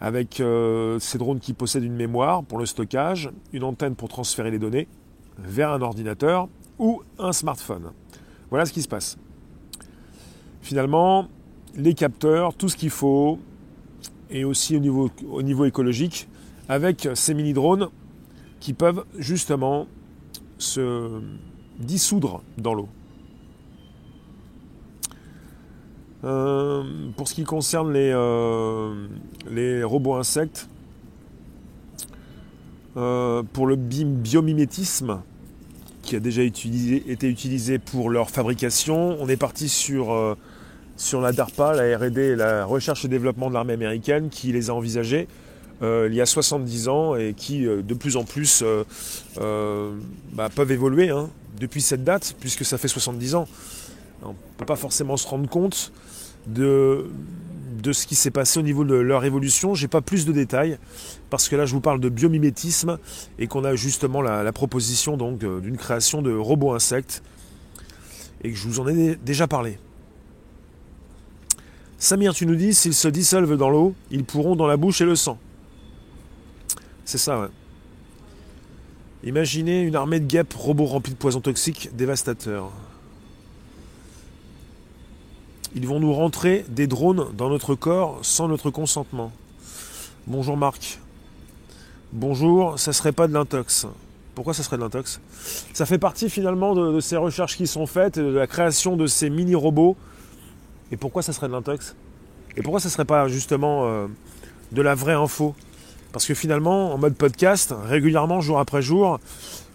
avec 0.00 0.38
euh, 0.38 1.00
ces 1.00 1.18
drones 1.18 1.40
qui 1.40 1.52
possèdent 1.52 1.82
une 1.82 1.96
mémoire 1.96 2.44
pour 2.44 2.58
le 2.58 2.66
stockage, 2.66 3.30
une 3.52 3.64
antenne 3.64 3.96
pour 3.96 4.08
transférer 4.08 4.52
les 4.52 4.60
données 4.60 4.86
vers 5.38 5.72
un 5.72 5.82
ordinateur 5.82 6.48
ou 6.78 7.02
un 7.18 7.32
smartphone. 7.32 7.90
Voilà 8.50 8.66
ce 8.66 8.72
qui 8.72 8.82
se 8.82 8.88
passe. 8.88 9.18
Finalement, 10.62 11.26
les 11.74 11.94
capteurs, 11.94 12.54
tout 12.54 12.68
ce 12.68 12.76
qu'il 12.76 12.90
faut, 12.90 13.40
et 14.30 14.44
aussi 14.44 14.76
au 14.76 14.80
niveau, 14.80 15.10
au 15.28 15.42
niveau 15.42 15.64
écologique, 15.64 16.28
avec 16.68 17.08
ces 17.14 17.34
mini-drones 17.34 17.88
qui 18.60 18.74
peuvent 18.74 19.04
justement 19.18 19.88
se 20.58 21.20
dissoudre 21.80 22.42
dans 22.58 22.74
l'eau. 22.74 22.88
Euh, 26.24 26.82
pour 27.16 27.28
ce 27.28 27.34
qui 27.34 27.44
concerne 27.44 27.92
les, 27.92 28.10
euh, 28.12 29.82
robots 29.84 30.14
insectes, 30.14 30.68
euh, 32.96 33.42
pour 33.52 33.66
le 33.66 33.76
biomimétisme, 33.76 35.20
qui 36.02 36.16
a 36.16 36.20
déjà 36.20 36.42
été 36.42 37.28
utilisé 37.28 37.78
pour 37.78 38.10
leur 38.10 38.30
fabrication, 38.30 39.16
on 39.20 39.28
est 39.28 39.36
parti 39.36 39.68
sur, 39.68 40.36
sur 40.96 41.20
la 41.20 41.32
DARPA, 41.32 41.74
la 41.74 41.98
RD, 41.98 42.16
la 42.36 42.64
recherche 42.64 43.04
et 43.04 43.08
développement 43.08 43.50
de 43.50 43.54
l'armée 43.54 43.74
américaine, 43.74 44.30
qui 44.30 44.50
les 44.52 44.70
a 44.70 44.74
envisagés 44.74 45.28
il 45.80 46.12
y 46.12 46.20
a 46.20 46.26
70 46.26 46.88
ans 46.88 47.14
et 47.14 47.34
qui 47.34 47.60
de 47.62 47.94
plus 47.94 48.16
en 48.16 48.24
plus 48.24 48.64
bah, 49.36 50.48
peuvent 50.52 50.72
évoluer 50.72 51.10
hein, 51.10 51.28
depuis 51.60 51.82
cette 51.82 52.04
date, 52.04 52.34
puisque 52.40 52.64
ça 52.64 52.78
fait 52.78 52.88
70 52.88 53.34
ans. 53.34 53.46
On 54.22 54.28
ne 54.28 54.34
peut 54.56 54.64
pas 54.66 54.76
forcément 54.76 55.16
se 55.16 55.26
rendre 55.26 55.48
compte 55.48 55.92
de, 56.46 57.10
de 57.82 57.92
ce 57.92 58.06
qui 58.06 58.14
s'est 58.14 58.30
passé 58.30 58.58
au 58.58 58.62
niveau 58.62 58.84
de 58.84 58.94
leur 58.94 59.24
évolution. 59.24 59.74
J'ai 59.74 59.88
pas 59.88 60.00
plus 60.00 60.26
de 60.26 60.32
détails 60.32 60.78
parce 61.30 61.48
que 61.48 61.56
là 61.56 61.66
je 61.66 61.72
vous 61.72 61.80
parle 61.80 62.00
de 62.00 62.08
biomimétisme 62.08 62.98
et 63.38 63.46
qu'on 63.46 63.64
a 63.64 63.74
justement 63.74 64.20
la, 64.22 64.52
proposition 64.52 65.16
donc 65.16 65.44
euh, 65.44 65.60
d'une 65.60 65.76
création 65.76 66.22
de 66.22 66.34
robots 66.34 66.72
insectes 66.72 67.22
et 68.42 68.50
que 68.50 68.56
je 68.56 68.66
vous 68.66 68.80
en 68.80 68.88
ai 68.88 69.16
déjà 69.16 69.46
parlé. 69.46 69.78
Samir, 71.98 72.32
tu 72.32 72.46
nous 72.46 72.54
dis 72.54 72.74
s'ils 72.74 72.94
se 72.94 73.08
dissolvent 73.08 73.56
dans 73.56 73.70
l'eau, 73.70 73.94
ils 74.10 74.24
pourront 74.24 74.54
dans 74.54 74.68
la 74.68 74.76
bouche 74.76 75.00
et 75.00 75.04
le 75.04 75.16
sang. 75.16 75.38
C'est 77.04 77.18
ça, 77.18 77.40
ouais. 77.40 77.48
Imaginez 79.24 79.82
une 79.82 79.96
armée 79.96 80.20
de 80.20 80.26
guêpes 80.26 80.54
robots 80.54 80.84
remplis 80.84 81.12
de 81.12 81.18
poisons 81.18 81.40
toxiques 81.40 81.90
dévastateurs. 81.96 82.70
Ils 85.74 85.86
vont 85.86 86.00
nous 86.00 86.14
rentrer 86.14 86.64
des 86.68 86.86
drones 86.86 87.26
dans 87.36 87.50
notre 87.50 87.74
corps 87.74 88.18
sans 88.22 88.48
notre 88.48 88.70
consentement. 88.70 89.32
Bonjour 90.26 90.56
Marc. 90.56 90.98
Bonjour, 92.12 92.78
ça 92.78 92.94
serait 92.94 93.12
pas 93.12 93.28
de 93.28 93.34
l'intox. 93.34 93.86
Pourquoi 94.34 94.54
ça 94.54 94.62
serait 94.62 94.78
de 94.78 94.82
l'intox? 94.82 95.20
Ça 95.74 95.84
fait 95.84 95.98
partie 95.98 96.30
finalement 96.30 96.74
de, 96.74 97.00
ces 97.00 97.18
recherches 97.18 97.56
qui 97.56 97.66
sont 97.66 97.86
faites, 97.86 98.18
de 98.18 98.32
la 98.32 98.46
création 98.46 98.96
de 98.96 99.06
ces 99.06 99.28
mini-robots. 99.28 99.96
Et 100.90 100.96
pourquoi 100.96 101.20
ça 101.22 101.34
serait 101.34 101.48
de 101.48 101.52
l'intox? 101.52 101.94
Et 102.56 102.62
pourquoi 102.62 102.80
ça 102.80 102.88
serait 102.88 103.04
pas 103.04 103.28
justement 103.28 103.86
euh, 103.86 104.06
de 104.72 104.80
la 104.80 104.94
vraie 104.94 105.12
info? 105.12 105.54
Parce 106.12 106.24
que 106.24 106.32
finalement, 106.32 106.94
en 106.94 106.98
mode 106.98 107.14
podcast, 107.14 107.74
régulièrement, 107.84 108.40
jour 108.40 108.58
après 108.58 108.80
jour, 108.80 109.20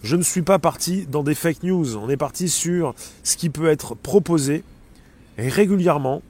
je 0.02 0.16
ne 0.16 0.22
suis 0.22 0.42
pas 0.42 0.58
parti 0.58 1.06
dans 1.06 1.22
des 1.22 1.36
fake 1.36 1.62
news. 1.62 1.96
On 1.96 2.08
est 2.08 2.16
parti 2.16 2.48
sur 2.48 2.96
ce 3.22 3.36
qui 3.36 3.48
peut 3.48 3.68
être 3.68 3.94
proposé 3.94 4.64
régulièrement, 5.38 6.22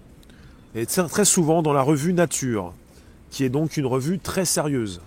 et 0.74 0.86
très 0.86 1.24
souvent 1.24 1.62
dans 1.62 1.72
la 1.72 1.82
revue 1.82 2.12
Nature, 2.12 2.72
qui 3.30 3.44
est 3.44 3.48
donc 3.48 3.76
une 3.76 3.86
revue 3.86 4.18
très 4.18 4.44
sérieuse. 4.44 5.00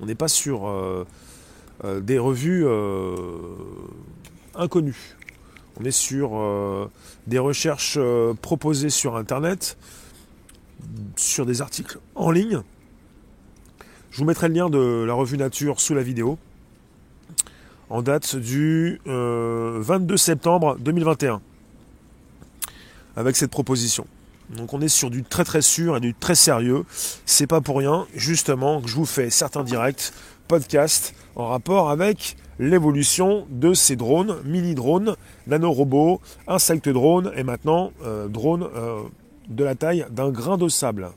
On 0.00 0.06
n'est 0.06 0.14
pas 0.14 0.28
sur 0.28 0.66
euh, 0.66 1.06
euh, 1.84 2.00
des 2.00 2.18
revues 2.18 2.64
euh, 2.66 3.16
inconnues. 4.54 5.16
On 5.80 5.84
est 5.84 5.90
sur 5.90 6.90
des 7.26 7.40
recherches 7.40 7.98
proposées 8.40 8.90
sur 8.90 9.16
Internet, 9.16 9.76
sur 11.16 11.46
des 11.46 11.62
articles 11.62 11.98
en 12.14 12.30
ligne. 12.30 12.60
Je 14.12 14.18
vous 14.18 14.24
mettrai 14.24 14.46
le 14.46 14.54
lien 14.54 14.70
de 14.70 15.02
la 15.04 15.14
revue 15.14 15.36
Nature 15.36 15.80
sous 15.80 15.94
la 15.94 16.04
vidéo, 16.04 16.38
en 17.90 18.02
date 18.02 18.36
du 18.36 19.00
22 19.04 20.16
septembre 20.16 20.76
2021 20.78 21.42
avec 23.16 23.36
cette 23.36 23.50
proposition. 23.50 24.06
Donc 24.50 24.72
on 24.74 24.80
est 24.80 24.88
sur 24.88 25.10
du 25.10 25.22
très 25.22 25.44
très 25.44 25.62
sûr 25.62 25.96
et 25.96 26.00
du 26.00 26.14
très 26.14 26.34
sérieux. 26.34 26.84
C'est 27.24 27.46
pas 27.46 27.60
pour 27.60 27.78
rien, 27.78 28.06
justement, 28.14 28.80
que 28.80 28.88
je 28.88 28.96
vous 28.96 29.06
fais 29.06 29.30
certains 29.30 29.64
directs, 29.64 30.12
podcasts, 30.48 31.14
en 31.36 31.48
rapport 31.48 31.90
avec 31.90 32.36
l'évolution 32.58 33.46
de 33.50 33.74
ces 33.74 33.96
drones, 33.96 34.36
mini-drones, 34.44 35.16
nanorobots, 35.46 36.20
insectes 36.46 36.88
drones 36.88 37.32
et 37.36 37.42
maintenant 37.42 37.92
euh, 38.04 38.28
drones 38.28 38.68
euh, 38.76 39.02
de 39.48 39.64
la 39.64 39.74
taille 39.74 40.06
d'un 40.10 40.30
grain 40.30 40.56
de 40.56 40.68
sable. 40.68 41.10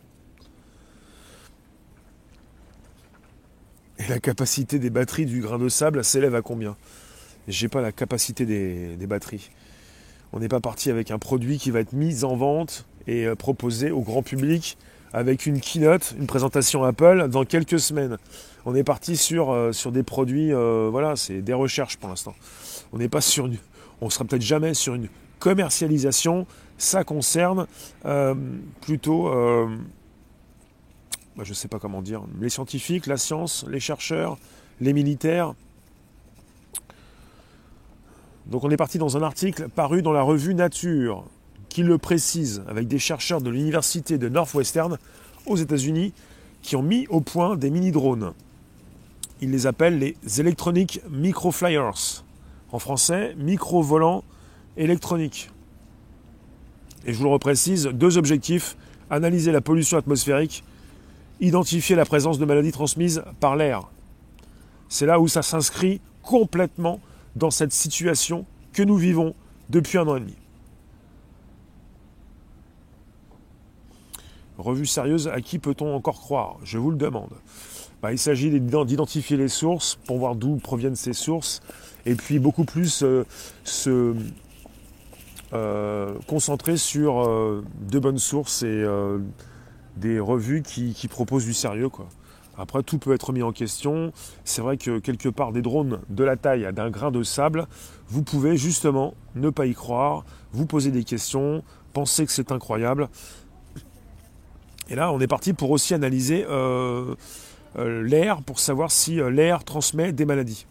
Et 3.99 4.07
la 4.07 4.19
capacité 4.19 4.79
des 4.79 4.89
batteries 4.89 5.25
du 5.25 5.41
grain 5.41 5.59
de 5.59 5.69
sable 5.69 6.03
s'élève 6.03 6.35
à 6.35 6.41
combien? 6.41 6.75
J'ai 7.47 7.67
pas 7.67 7.81
la 7.81 7.91
capacité 7.91 8.45
des 8.45 9.07
batteries. 9.07 9.49
On 10.33 10.39
n'est 10.39 10.49
pas 10.49 10.59
parti 10.59 10.91
avec 10.91 11.11
un 11.11 11.19
produit 11.19 11.57
qui 11.57 11.71
va 11.71 11.79
être 11.79 11.93
mis 11.93 12.23
en 12.23 12.35
vente 12.35 12.85
et 13.07 13.25
euh, 13.25 13.35
proposé 13.35 13.91
au 13.91 14.01
grand 14.01 14.21
public 14.21 14.77
avec 15.13 15.45
une 15.45 15.61
keynote, 15.61 16.13
une 16.19 16.27
présentation 16.27 16.83
Apple 16.83 17.29
dans 17.29 17.45
quelques 17.45 17.79
semaines. 17.79 18.17
On 18.65 18.75
est 18.75 18.83
parti 18.83 19.15
sur, 19.15 19.51
euh, 19.51 19.71
des 19.91 20.03
produits, 20.03 20.53
euh, 20.53 20.89
voilà, 20.91 21.15
c'est 21.15 21.41
des 21.41 21.53
recherches 21.53 21.97
pour 21.97 22.09
l'instant. 22.09 22.35
On 22.91 22.97
n'est 22.97 23.07
pas 23.07 23.21
sur 23.21 23.45
une, 23.45 23.57
on 24.01 24.09
sera 24.09 24.25
peut-être 24.25 24.41
jamais 24.41 24.73
sur 24.73 24.95
une 24.95 25.07
commercialisation. 25.39 26.45
Ça 26.77 27.03
concerne 27.03 27.65
plutôt, 28.81 29.31
bah, 31.35 31.43
je 31.43 31.49
ne 31.49 31.55
sais 31.55 31.67
pas 31.67 31.79
comment 31.79 32.03
dire, 32.03 32.21
les 32.39 32.49
scientifiques, 32.49 33.07
la 33.07 33.17
science, 33.17 33.65
les 33.67 33.79
chercheurs, 33.79 34.37
les 34.79 34.93
militaires, 34.93 35.55
donc 38.49 38.63
on 38.63 38.69
est 38.69 38.77
parti 38.77 38.97
dans 38.97 39.17
un 39.17 39.23
article 39.23 39.67
paru 39.67 40.01
dans 40.01 40.13
la 40.13 40.21
revue 40.21 40.53
Nature, 40.53 41.25
qui 41.69 41.83
le 41.83 41.97
précise, 41.97 42.63
avec 42.67 42.87
des 42.87 42.99
chercheurs 42.99 43.41
de 43.41 43.49
l'université 43.49 44.17
de 44.17 44.29
Northwestern 44.29 44.97
aux 45.45 45.57
États-Unis, 45.57 46.13
qui 46.61 46.75
ont 46.75 46.81
mis 46.81 47.07
au 47.07 47.19
point 47.19 47.57
des 47.57 47.69
mini-drones. 47.69 48.33
Ils 49.41 49.51
les 49.51 49.67
appellent 49.67 49.99
les 49.99 50.15
Electronic 50.39 51.01
Microflyers. 51.09 52.23
En 52.71 52.79
français, 52.79 53.35
micro-volants 53.37 54.23
électroniques. 54.77 55.51
Et 57.05 57.13
je 57.13 57.17
vous 57.17 57.25
le 57.25 57.29
reprécise, 57.29 57.87
deux 57.87 58.17
objectifs, 58.17 58.75
analyser 59.09 59.51
la 59.51 59.61
pollution 59.61 59.97
atmosphérique, 59.97 60.63
identifier 61.39 61.95
la 61.95 62.05
présence 62.05 62.39
de 62.39 62.45
maladies 62.45 62.71
transmises 62.71 63.23
par 63.39 63.55
l'air. 63.55 63.89
C'est 64.89 65.05
là 65.05 65.19
où 65.19 65.27
ça 65.27 65.41
s'inscrit 65.41 66.01
complètement 66.23 66.99
dans 67.37 67.51
cette 67.51 67.71
situation 67.71 68.45
que 68.73 68.83
nous 68.83 68.97
vivons 68.97 69.35
depuis 69.69 69.97
un 69.97 70.07
an 70.07 70.17
et 70.17 70.19
demi. 70.19 70.35
Revue 74.57 74.87
sérieuse, 74.87 75.27
à 75.27 75.39
qui 75.39 75.59
peut-on 75.59 75.95
encore 75.95 76.19
croire? 76.19 76.57
Je 76.63 76.79
vous 76.79 76.89
le 76.89 76.97
demande. 76.97 77.29
Bah, 78.01 78.11
il 78.11 78.17
s'agit 78.17 78.59
d'identifier 78.59 79.37
les 79.37 79.47
sources 79.47 79.95
pour 80.05 80.17
voir 80.17 80.35
d'où 80.35 80.57
proviennent 80.57 80.95
ces 80.95 81.13
sources 81.13 81.61
et 82.05 82.15
puis 82.15 82.39
beaucoup 82.39 82.63
plus 82.63 83.03
euh, 83.03 83.23
se, 83.63 84.15
concentré 86.27 86.77
sur 86.77 87.25
de 87.89 87.99
bonnes 87.99 88.17
sources 88.17 88.63
et 88.63 88.85
des 89.95 90.19
revues 90.19 90.61
qui, 90.61 90.93
qui, 90.93 91.07
proposent 91.07 91.45
du 91.45 91.53
sérieux. 91.53 91.89
Quoi. 91.89 92.09
Après, 92.57 92.81
tout 92.81 92.97
peut 92.97 93.13
être 93.13 93.33
mis 93.33 93.43
en 93.43 93.51
question. 93.51 94.11
C'est 94.43 94.61
vrai 94.61 94.77
que 94.77 94.97
quelque 94.99 95.29
part, 95.29 95.51
des 95.51 95.61
drones 95.61 95.99
de 96.09 96.23
la 96.23 96.35
taille 96.35 96.67
d'un 96.73 96.89
grain 96.89 97.11
de 97.11 97.21
sable, 97.21 97.67
vous 98.09 98.23
pouvez 98.23 98.57
justement 98.57 99.13
ne 99.35 99.49
pas 99.49 99.67
y 99.67 99.75
croire, 99.75 100.25
vous 100.53 100.65
poser 100.65 100.89
des 100.91 101.03
questions, 101.03 101.63
penser 101.93 102.25
que 102.25 102.31
c'est 102.31 102.51
incroyable. 102.51 103.09
Et 104.89 104.95
là, 104.95 105.11
on 105.11 105.19
est 105.19 105.27
parti 105.27 105.53
pour 105.53 105.69
aussi 105.69 105.93
analyser 105.93 106.45
euh, 106.49 107.13
euh, 107.77 108.01
l'air, 108.01 108.41
pour 108.41 108.59
savoir 108.59 108.89
si 108.89 109.19
euh, 109.19 109.29
l'air 109.29 109.63
transmet 109.63 110.11
des 110.11 110.25
maladies. 110.25 110.65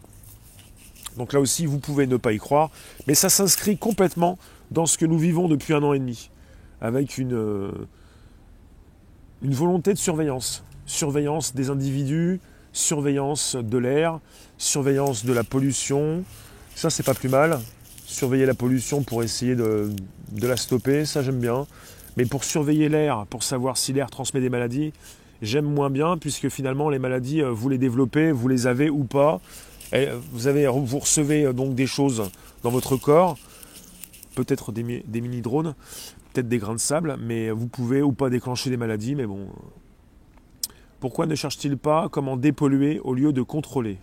Donc 1.17 1.33
là 1.33 1.39
aussi, 1.39 1.65
vous 1.65 1.79
pouvez 1.79 2.05
ne 2.05 2.17
pas 2.17 2.33
y 2.33 2.37
croire, 2.37 2.69
mais 3.07 3.15
ça 3.15 3.29
s'inscrit 3.29 3.77
complètement 3.77 4.37
dans 4.71 4.85
ce 4.85 4.97
que 4.97 5.05
nous 5.05 5.17
vivons 5.17 5.47
depuis 5.47 5.73
un 5.73 5.81
an 5.83 5.93
et 5.93 5.99
demi, 5.99 6.29
avec 6.81 7.17
une, 7.17 7.71
une 9.41 9.53
volonté 9.53 9.93
de 9.93 9.97
surveillance 9.97 10.63
surveillance 10.87 11.53
des 11.53 11.69
individus, 11.69 12.39
surveillance 12.73 13.55
de 13.55 13.77
l'air, 13.77 14.19
surveillance 14.57 15.25
de 15.25 15.33
la 15.33 15.43
pollution. 15.43 16.23
Ça, 16.73 16.89
c'est 16.89 17.03
pas 17.03 17.13
plus 17.13 17.29
mal. 17.29 17.59
Surveiller 18.05 18.45
la 18.45 18.53
pollution 18.53 19.03
pour 19.03 19.21
essayer 19.21 19.55
de, 19.55 19.89
la 20.41 20.57
stopper, 20.57 21.05
ça 21.05 21.21
j'aime 21.21 21.39
bien. 21.39 21.67
Mais 22.15 22.25
pour 22.25 22.43
surveiller 22.43 22.89
l'air, 22.89 23.25
pour 23.29 23.43
savoir 23.43 23.77
si 23.77 23.93
l'air 23.93 24.09
transmet 24.09 24.39
des 24.39 24.49
maladies, 24.49 24.93
j'aime 25.41 25.65
moins 25.65 25.89
bien, 25.91 26.17
puisque 26.17 26.49
finalement 26.49 26.89
les 26.89 26.99
maladies, 26.99 27.43
euh, 27.43 27.51
vous 27.51 27.69
les 27.69 27.77
développez, 27.77 28.31
vous 28.31 28.47
les 28.47 28.65
avez 28.65 28.89
ou 28.89 29.03
pas. 29.03 29.39
Et 29.91 30.07
euh, 30.07 30.17
vous, 30.31 30.99
recevez 30.99 31.45
euh, 31.45 31.53
donc 31.53 31.75
des 31.75 31.85
choses 31.85 32.31
dans 32.63 32.71
votre 32.71 32.95
corps, 32.95 33.37
peut-être 34.35 34.71
des, 34.71 35.03
des 35.05 35.21
mini-drones, 35.21 35.75
peut-être 36.33 36.47
des 36.47 36.57
grains 36.57 36.75
de 36.75 36.79
sable, 36.79 37.17
mais 37.21 37.51
vous 37.51 37.67
pouvez 37.67 38.01
ou 38.01 38.13
pas 38.13 38.29
déclencher 38.29 38.69
des 38.69 38.77
maladies, 38.77 39.13
mais 39.13 39.27
bon, 39.27 39.47
pourquoi 40.99 41.27
ne 41.27 41.35
cherche-t-il 41.35 41.77
pas 41.77 42.09
comment 42.09 42.37
dépolluer 42.37 42.99
au 42.99 43.13
lieu 43.13 43.31
de 43.31 43.41
contrôler? 43.41 43.99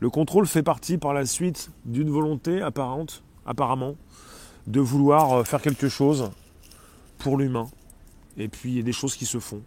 Le 0.00 0.10
contrôle 0.10 0.46
fait 0.46 0.62
partie 0.62 0.98
par 0.98 1.12
la 1.12 1.26
suite 1.26 1.70
d'une 1.84 2.10
volonté 2.10 2.62
apparente, 2.62 3.22
apparemment, 3.44 3.96
de 4.66 4.80
vouloir 4.80 5.32
euh, 5.32 5.44
faire 5.44 5.60
quelque 5.60 5.88
chose 5.88 6.30
pour 7.18 7.36
l'humain. 7.36 7.68
Et 8.36 8.48
puis 8.48 8.70
il 8.70 8.76
y 8.76 8.80
a 8.80 8.82
des 8.82 8.92
choses 8.92 9.16
qui 9.16 9.26
se 9.26 9.38
font. 9.38 9.60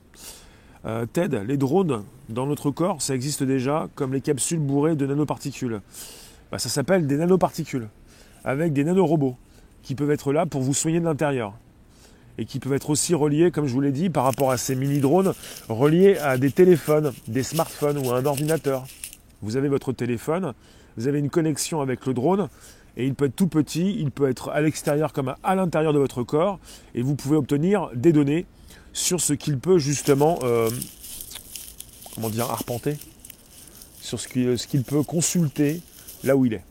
Euh, 0.86 1.06
Ted, 1.06 1.44
les 1.46 1.58
drones 1.58 2.04
dans 2.30 2.48
notre 2.48 2.72
corps, 2.72 3.02
ça 3.02 3.14
existe 3.14 3.44
déjà 3.44 3.88
comme 3.96 4.14
les 4.14 4.22
capsules 4.22 4.60
bourrées 4.60 4.96
de 4.96 5.06
nanoparticules. 5.06 5.82
Bah, 6.52 6.60
ça 6.60 6.70
s'appelle 6.70 7.08
des 7.08 7.18
nanoparticules, 7.18 7.90
avec 8.44 8.74
des 8.74 8.84
nanorobots, 8.84 9.36
qui 9.84 9.96
peuvent 9.96 10.12
être 10.12 10.34
là 10.34 10.46
pour 10.46 10.62
vous 10.62 10.74
soigner 10.74 11.00
de 11.00 11.06
l'intérieur 11.06 11.54
et 12.38 12.46
qui 12.46 12.60
peuvent 12.60 12.74
être 12.74 12.90
aussi 12.90 13.16
reliés, 13.16 13.52
comme 13.52 13.68
je 13.68 13.74
vous 13.74 13.82
l'ai 13.82 13.92
dit, 13.92 14.10
par 14.10 14.24
rapport 14.24 14.52
à 14.52 14.58
ces 14.58 14.76
mini-drones, 14.76 15.34
reliés 15.70 16.18
à 16.18 16.38
des 16.38 16.52
téléphones, 16.52 17.14
des 17.28 17.44
smartphones 17.44 17.98
ou 17.98 18.12
à 18.12 18.18
un 18.18 18.26
ordinateur. 18.26 18.86
Vous 19.42 19.58
avez 19.58 19.70
votre 19.70 19.92
téléphone, 19.94 20.54
vous 20.98 21.08
avez 21.08 21.20
une 21.20 21.30
connexion 21.30 21.82
avec 21.82 22.06
le 22.06 22.14
drone, 22.14 22.50
et 22.96 23.06
il 23.06 23.14
peut 23.14 23.26
être 23.26 23.36
tout 23.36 23.48
petit, 23.48 23.96
il 24.00 24.12
peut 24.12 24.30
être 24.30 24.50
à 24.50 24.62
l'extérieur 24.62 25.14
comme 25.14 25.36
à 25.44 25.56
l'intérieur 25.56 25.94
de 25.94 26.00
votre 26.00 26.24
corps, 26.24 26.60
et 26.96 27.02
vous 27.02 27.16
pouvez 27.16 27.38
obtenir 27.38 27.90
des 27.94 28.12
données 28.12 28.46
sur 28.94 29.22
ce 29.22 29.34
qu'il 29.34 29.60
peut 29.60 29.78
justement, 29.78 30.40
euh, 30.44 30.70
comment 32.16 32.30
dire, 32.30 32.50
arpenter, 32.50 32.98
sur 34.02 34.20
ce 34.20 34.28
qu'il 34.68 34.84
peut 34.84 35.04
consulter 35.04 35.82
là 36.24 36.36
où 36.36 36.46
il 36.46 36.54
est. 36.54 36.64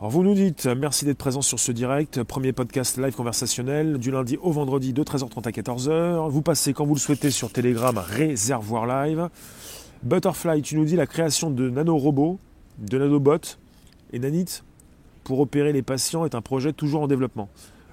Alors 0.00 0.12
vous 0.12 0.22
nous 0.22 0.34
dites 0.34 0.66
merci 0.66 1.04
d'être 1.06 1.18
présent 1.18 1.42
sur 1.42 1.58
ce 1.58 1.72
direct, 1.72 2.22
premier 2.22 2.52
podcast 2.52 2.98
live 2.98 3.16
conversationnel 3.16 3.98
du 3.98 4.12
lundi 4.12 4.36
au 4.40 4.52
vendredi 4.52 4.92
de 4.92 5.02
13h30 5.02 5.48
à 5.48 5.50
14h. 5.50 6.30
Vous 6.30 6.40
passez 6.40 6.72
quand 6.72 6.86
vous 6.86 6.94
le 6.94 7.00
souhaitez 7.00 7.32
sur 7.32 7.50
Telegram 7.50 7.98
Réservoir 7.98 8.86
Live. 8.86 9.28
Butterfly, 10.04 10.62
tu 10.62 10.76
nous 10.76 10.84
dis 10.84 10.94
la 10.94 11.08
création 11.08 11.50
de 11.50 11.68
nanorobots, 11.68 12.38
de 12.78 12.96
nanobots 12.96 13.58
et 14.12 14.20
nanites 14.20 14.62
pour 15.24 15.40
opérer 15.40 15.72
les 15.72 15.82
patients 15.82 16.24
est 16.24 16.36
un 16.36 16.42
projet 16.42 16.72
toujours 16.72 17.02
en 17.02 17.08
développement. 17.08 17.48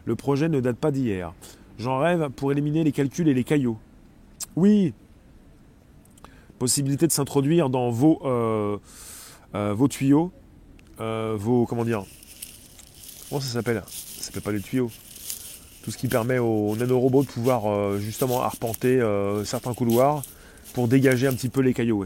Le 0.05 0.15
projet 0.15 0.47
ne 0.47 0.59
date 0.59 0.77
pas 0.77 0.91
d'hier. 0.91 1.33
J'en 1.79 1.97
rêve 1.97 2.29
pour 2.29 2.51
éliminer 2.51 2.83
les 2.83 2.91
calculs 2.91 3.29
et 3.29 3.33
les 3.33 3.43
caillots. 3.43 3.79
Oui, 4.55 4.93
possibilité 6.59 7.07
de 7.07 7.11
s'introduire 7.11 7.71
dans 7.71 7.89
vos, 7.89 8.21
euh, 8.25 8.77
euh, 9.55 9.73
vos 9.73 9.87
tuyaux 9.87 10.31
euh, 10.99 11.35
vos. 11.37 11.65
Comment 11.65 11.85
dire 11.85 12.03
Comment 13.29 13.41
ça 13.41 13.47
s'appelle? 13.47 13.83
Ça 13.87 14.25
s'appelle 14.25 14.41
pas 14.41 14.51
les 14.51 14.61
tuyaux. 14.61 14.91
Tout 15.83 15.91
ce 15.91 15.97
qui 15.97 16.07
permet 16.07 16.39
aux 16.39 16.75
nanorobots 16.75 17.23
de 17.23 17.27
pouvoir 17.27 17.67
euh, 17.67 17.99
justement 17.99 18.41
arpenter 18.41 18.99
euh, 18.99 19.43
certains 19.43 19.73
couloirs 19.73 20.23
pour 20.73 20.87
dégager 20.87 21.27
un 21.27 21.33
petit 21.33 21.49
peu 21.49 21.61
les 21.61 21.73
cailloux. 21.73 22.05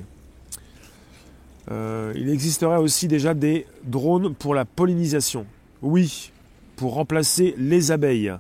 il 1.69 2.29
existerait 2.29 2.77
aussi 2.77 3.07
déjà 3.07 3.33
des 3.33 3.65
drones 3.83 4.33
pour 4.33 4.53
la 4.53 4.65
pollinisation. 4.65 5.45
Oui, 5.81 6.31
pour 6.75 6.93
remplacer 6.93 7.55
les 7.57 7.91
abeilles. 7.91 8.33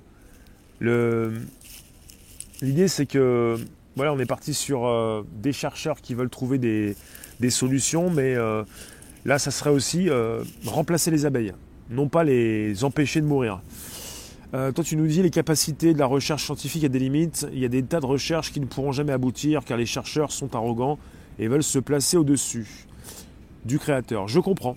L'idée 0.81 1.39
c'est 2.87 3.05
que 3.05 3.57
voilà, 3.95 4.13
on 4.13 4.19
est 4.19 4.25
parti 4.25 4.53
sur 4.53 5.25
des 5.33 5.51
chercheurs 5.51 6.01
qui 6.01 6.13
veulent 6.13 6.29
trouver 6.29 6.57
des, 6.57 6.95
des 7.39 7.49
solutions, 7.49 8.09
mais 8.09 8.35
Là, 9.25 9.39
ça 9.39 9.51
serait 9.51 9.69
aussi 9.69 10.09
euh, 10.09 10.43
remplacer 10.65 11.11
les 11.11 11.25
abeilles, 11.25 11.53
non 11.89 12.07
pas 12.07 12.23
les 12.23 12.83
empêcher 12.83 13.21
de 13.21 13.25
mourir. 13.25 13.61
Euh, 14.53 14.71
toi, 14.71 14.83
tu 14.83 14.95
nous 14.95 15.05
dis 15.07 15.21
les 15.21 15.29
capacités 15.29 15.93
de 15.93 15.99
la 15.99 16.07
recherche 16.07 16.45
scientifique 16.45 16.83
a 16.83 16.89
des 16.89 16.99
limites. 16.99 17.47
Il 17.53 17.59
y 17.59 17.65
a 17.65 17.67
des 17.67 17.83
tas 17.83 17.99
de 17.99 18.05
recherches 18.05 18.51
qui 18.51 18.59
ne 18.59 18.65
pourront 18.65 18.91
jamais 18.91 19.11
aboutir 19.11 19.63
car 19.63 19.77
les 19.77 19.85
chercheurs 19.85 20.31
sont 20.31 20.55
arrogants 20.55 20.97
et 21.37 21.47
veulent 21.47 21.63
se 21.63 21.79
placer 21.79 22.17
au-dessus 22.17 22.87
du 23.65 23.77
créateur. 23.77 24.27
Je 24.27 24.39
comprends. 24.39 24.75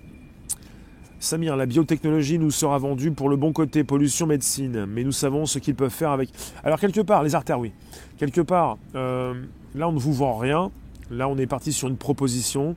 Samir, 1.20 1.57
la 1.57 1.66
biotechnologie 1.66 2.38
nous 2.38 2.50
sera 2.50 2.78
vendue 2.78 3.12
pour 3.12 3.28
le 3.28 3.37
bon 3.37 3.52
côté 3.52 3.85
pollution 3.85 4.26
médecine, 4.26 4.87
mais 4.87 5.05
nous 5.05 5.12
savons 5.12 5.46
ce 5.46 5.61
qu'ils 5.61 5.76
peuvent 5.76 5.88
faire 5.88 6.11
avec. 6.11 6.31
Alors 6.64 6.81
quelque 6.81 7.00
part, 7.00 7.22
les 7.22 7.37
artères, 7.37 7.61
oui. 7.61 7.72
Quelque 8.18 8.40
part, 8.40 8.76
euh, 8.96 9.33
là 9.76 9.88
on 9.88 9.92
ne 9.92 10.00
vous 10.00 10.12
vend 10.12 10.37
rien. 10.37 10.72
Là 11.11 11.28
on 11.28 11.38
est 11.38 11.46
parti 11.46 11.72
sur 11.72 11.87
une 11.88 11.96
proposition. 11.96 12.74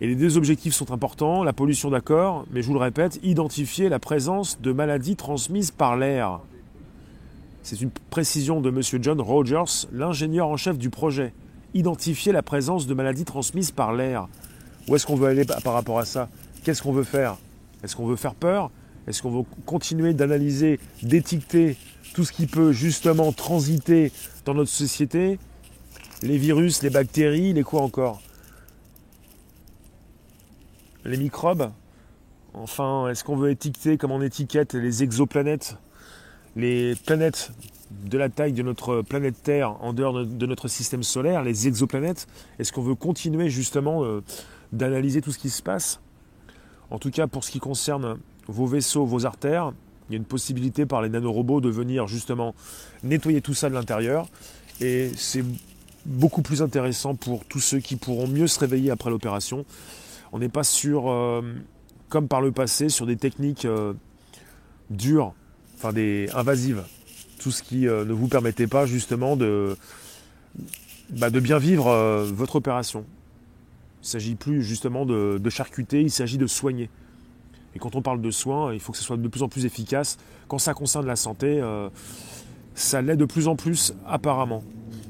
Et 0.00 0.06
les 0.06 0.14
deux 0.14 0.38
objectifs 0.38 0.74
sont 0.74 0.92
importants, 0.92 1.44
la 1.44 1.52
pollution 1.52 1.90
d'accord, 1.90 2.46
mais 2.50 2.62
je 2.62 2.66
vous 2.66 2.72
le 2.74 2.80
répète, 2.80 3.20
identifier 3.22 3.90
la 3.90 3.98
présence 3.98 4.58
de 4.60 4.72
maladies 4.72 5.16
transmises 5.16 5.70
par 5.70 5.96
l'air. 5.96 6.40
C'est 7.62 7.82
une 7.82 7.90
précision 8.08 8.62
de 8.62 8.70
M. 8.70 8.80
John 9.02 9.20
Rogers, 9.20 9.86
l'ingénieur 9.92 10.48
en 10.48 10.56
chef 10.56 10.78
du 10.78 10.88
projet. 10.88 11.34
Identifier 11.74 12.32
la 12.32 12.42
présence 12.42 12.86
de 12.86 12.94
maladies 12.94 13.26
transmises 13.26 13.70
par 13.70 13.92
l'air. 13.92 14.26
Où 14.88 14.96
est-ce 14.96 15.06
qu'on 15.06 15.16
veut 15.16 15.28
aller 15.28 15.44
par 15.44 15.74
rapport 15.74 15.98
à 15.98 16.06
ça? 16.06 16.30
Qu'est-ce 16.64 16.82
qu'on 16.82 16.92
veut 16.92 17.04
faire? 17.04 17.36
Est-ce 17.84 17.94
qu'on 17.94 18.06
veut 18.06 18.16
faire 18.16 18.34
peur? 18.34 18.70
Est-ce 19.06 19.22
qu'on 19.22 19.30
veut 19.30 19.44
continuer 19.66 20.14
d'analyser, 20.14 20.80
d'étiqueter 21.02 21.76
tout 22.14 22.24
ce 22.24 22.32
qui 22.32 22.46
peut 22.46 22.72
justement 22.72 23.32
transiter 23.32 24.12
dans 24.46 24.54
notre 24.54 24.70
société? 24.70 25.38
Les 26.22 26.38
virus, 26.38 26.82
les 26.82 26.90
bactéries, 26.90 27.52
les 27.52 27.62
quoi 27.62 27.82
encore? 27.82 28.22
Les 31.04 31.16
microbes. 31.16 31.70
Enfin, 32.54 33.08
est-ce 33.08 33.24
qu'on 33.24 33.36
veut 33.36 33.50
étiqueter 33.50 33.96
comme 33.96 34.10
on 34.10 34.22
étiquette 34.22 34.74
les 34.74 35.02
exoplanètes, 35.02 35.76
les 36.56 36.94
planètes 37.06 37.52
de 37.90 38.18
la 38.18 38.28
taille 38.28 38.52
de 38.52 38.62
notre 38.62 39.02
planète 39.02 39.42
Terre 39.42 39.76
en 39.82 39.92
dehors 39.92 40.24
de 40.24 40.46
notre 40.46 40.68
système 40.68 41.02
solaire, 41.02 41.42
les 41.42 41.68
exoplanètes? 41.68 42.26
Est-ce 42.58 42.72
qu'on 42.72 42.82
veut 42.82 42.94
continuer 42.94 43.50
justement 43.50 44.04
euh, 44.04 44.22
d'analyser 44.72 45.22
tout 45.22 45.32
ce 45.32 45.38
qui 45.38 45.50
se 45.50 45.62
passe? 45.62 46.00
En 46.90 46.98
tout 46.98 47.10
cas, 47.10 47.28
pour 47.28 47.44
ce 47.44 47.52
qui 47.52 47.60
concerne 47.60 48.18
vos 48.48 48.66
vaisseaux, 48.66 49.06
vos 49.06 49.26
artères, 49.26 49.72
il 50.08 50.14
y 50.14 50.16
a 50.16 50.18
une 50.18 50.24
possibilité 50.24 50.86
par 50.86 51.02
les 51.02 51.08
nanorobots 51.08 51.60
de 51.60 51.68
venir 51.68 52.08
justement 52.08 52.54
nettoyer 53.04 53.40
tout 53.40 53.54
ça 53.54 53.68
de 53.68 53.74
l'intérieur. 53.74 54.26
Et 54.80 55.12
c'est 55.16 55.44
beaucoup 56.04 56.42
plus 56.42 56.62
intéressant 56.62 57.14
pour 57.14 57.44
tous 57.44 57.60
ceux 57.60 57.78
qui 57.78 57.94
pourront 57.94 58.26
mieux 58.26 58.48
se 58.48 58.58
réveiller 58.58 58.90
après 58.90 59.10
l'opération 59.10 59.64
on 60.32 60.38
n'est 60.38 60.48
pas 60.48 60.64
sur, 60.64 61.10
euh, 61.10 61.42
comme 62.08 62.28
par 62.28 62.40
le 62.40 62.52
passé, 62.52 62.88
sur 62.88 63.06
des 63.06 63.16
techniques 63.16 63.64
euh, 63.64 63.94
dures, 64.90 65.34
enfin 65.76 65.92
des 65.92 66.28
invasives. 66.34 66.84
Tout 67.38 67.50
ce 67.50 67.62
qui 67.62 67.88
euh, 67.88 68.04
ne 68.04 68.12
vous 68.12 68.28
permettait 68.28 68.66
pas 68.66 68.86
justement 68.86 69.36
de, 69.36 69.76
bah, 71.10 71.30
bien 71.30 71.58
vivre 71.58 72.24
votre 72.24 72.56
opération. 72.56 73.04
Il 74.02 74.04
ne 74.04 74.08
s'agit 74.08 74.34
plus 74.34 74.62
justement 74.62 75.04
de, 75.04 75.50
charcuter, 75.50 76.02
il 76.02 76.10
s'agit 76.10 76.38
de 76.38 76.46
soigner. 76.46 76.88
Et 77.74 77.78
quand 77.78 77.94
on 77.94 78.02
parle 78.02 78.20
de 78.20 78.30
soins, 78.30 78.72
il 78.72 78.80
faut 78.80 78.92
que 78.92 78.98
ce 78.98 79.04
soit 79.04 79.16
de 79.16 79.28
plus 79.28 79.42
en 79.42 79.48
plus 79.48 79.64
efficace. 79.64 80.16
Quand 80.48 80.58
ça 80.58 80.74
concerne 80.74 81.06
la 81.06 81.16
santé, 81.16 81.62
ça 82.74 83.02
l'est 83.02 83.16
de 83.16 83.26
plus 83.26 83.46
en 83.46 83.56
plus 83.56 83.94
apparemment. 84.06 84.64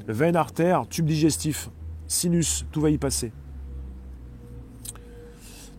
Veine, 0.07 0.35
artère, 0.35 0.87
tube 0.89 1.05
digestif, 1.05 1.69
sinus, 2.07 2.65
tout 2.71 2.81
va 2.81 2.89
y 2.89 2.97
passer. 2.97 3.31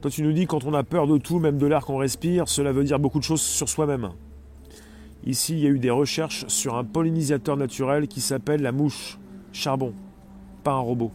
Toi, 0.02 0.10
tu 0.10 0.24
nous 0.24 0.32
dis 0.32 0.46
quand 0.46 0.64
on 0.64 0.74
a 0.74 0.82
peur 0.82 1.06
de 1.06 1.16
tout, 1.16 1.38
même 1.38 1.58
de 1.58 1.66
l'air 1.66 1.86
qu'on 1.86 1.96
respire, 1.96 2.48
cela 2.48 2.72
veut 2.72 2.82
dire 2.82 2.98
beaucoup 2.98 3.20
de 3.20 3.24
choses 3.24 3.40
sur 3.40 3.68
soi-même. 3.68 4.10
Ici, 5.24 5.52
il 5.52 5.60
y 5.60 5.66
a 5.66 5.70
eu 5.70 5.78
des 5.78 5.90
recherches 5.90 6.44
sur 6.48 6.74
un 6.74 6.82
pollinisateur 6.82 7.56
naturel 7.56 8.08
qui 8.08 8.20
s'appelle 8.20 8.62
la 8.62 8.72
mouche 8.72 9.20
charbon, 9.52 9.94
pas 10.64 10.72
un 10.72 10.80
robot. 10.80 11.12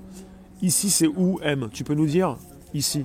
Ici, 0.61 0.89
c'est 0.89 1.07
où 1.07 1.37
M 1.43 1.67
Tu 1.73 1.83
peux 1.83 1.95
nous 1.95 2.05
dire? 2.05 2.37
Ici. 2.73 3.03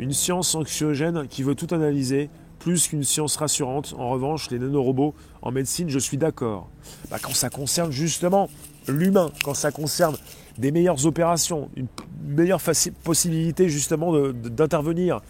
Une 0.00 0.12
science 0.12 0.56
anxiogène 0.56 1.28
qui 1.28 1.44
veut 1.44 1.54
tout 1.54 1.72
analyser, 1.72 2.28
plus 2.58 2.88
qu'une 2.88 3.04
science 3.04 3.36
rassurante. 3.36 3.94
En 3.96 4.10
revanche, 4.10 4.50
les 4.50 4.58
nanorobots 4.58 5.14
en 5.42 5.52
médecine, 5.52 5.88
je 5.88 6.00
suis 6.00 6.16
d'accord. 6.16 6.68
Bah, 7.12 7.18
quand 7.22 7.34
ça 7.34 7.48
concerne 7.48 7.92
justement 7.92 8.50
l'humain, 8.88 9.30
quand 9.44 9.54
ça 9.54 9.70
concerne 9.70 10.16
des 10.58 10.72
meilleures 10.72 11.06
opérations, 11.06 11.70
une 11.76 11.88
meilleure 12.24 12.60
possibilité 13.04 13.68
justement 13.68 14.12
d'intervenir. 14.32 15.20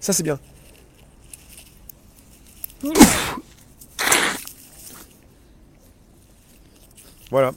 Ça 0.00 0.12
c'est 0.12 0.22
bien. 0.22 0.38
Voilà. 7.30 7.52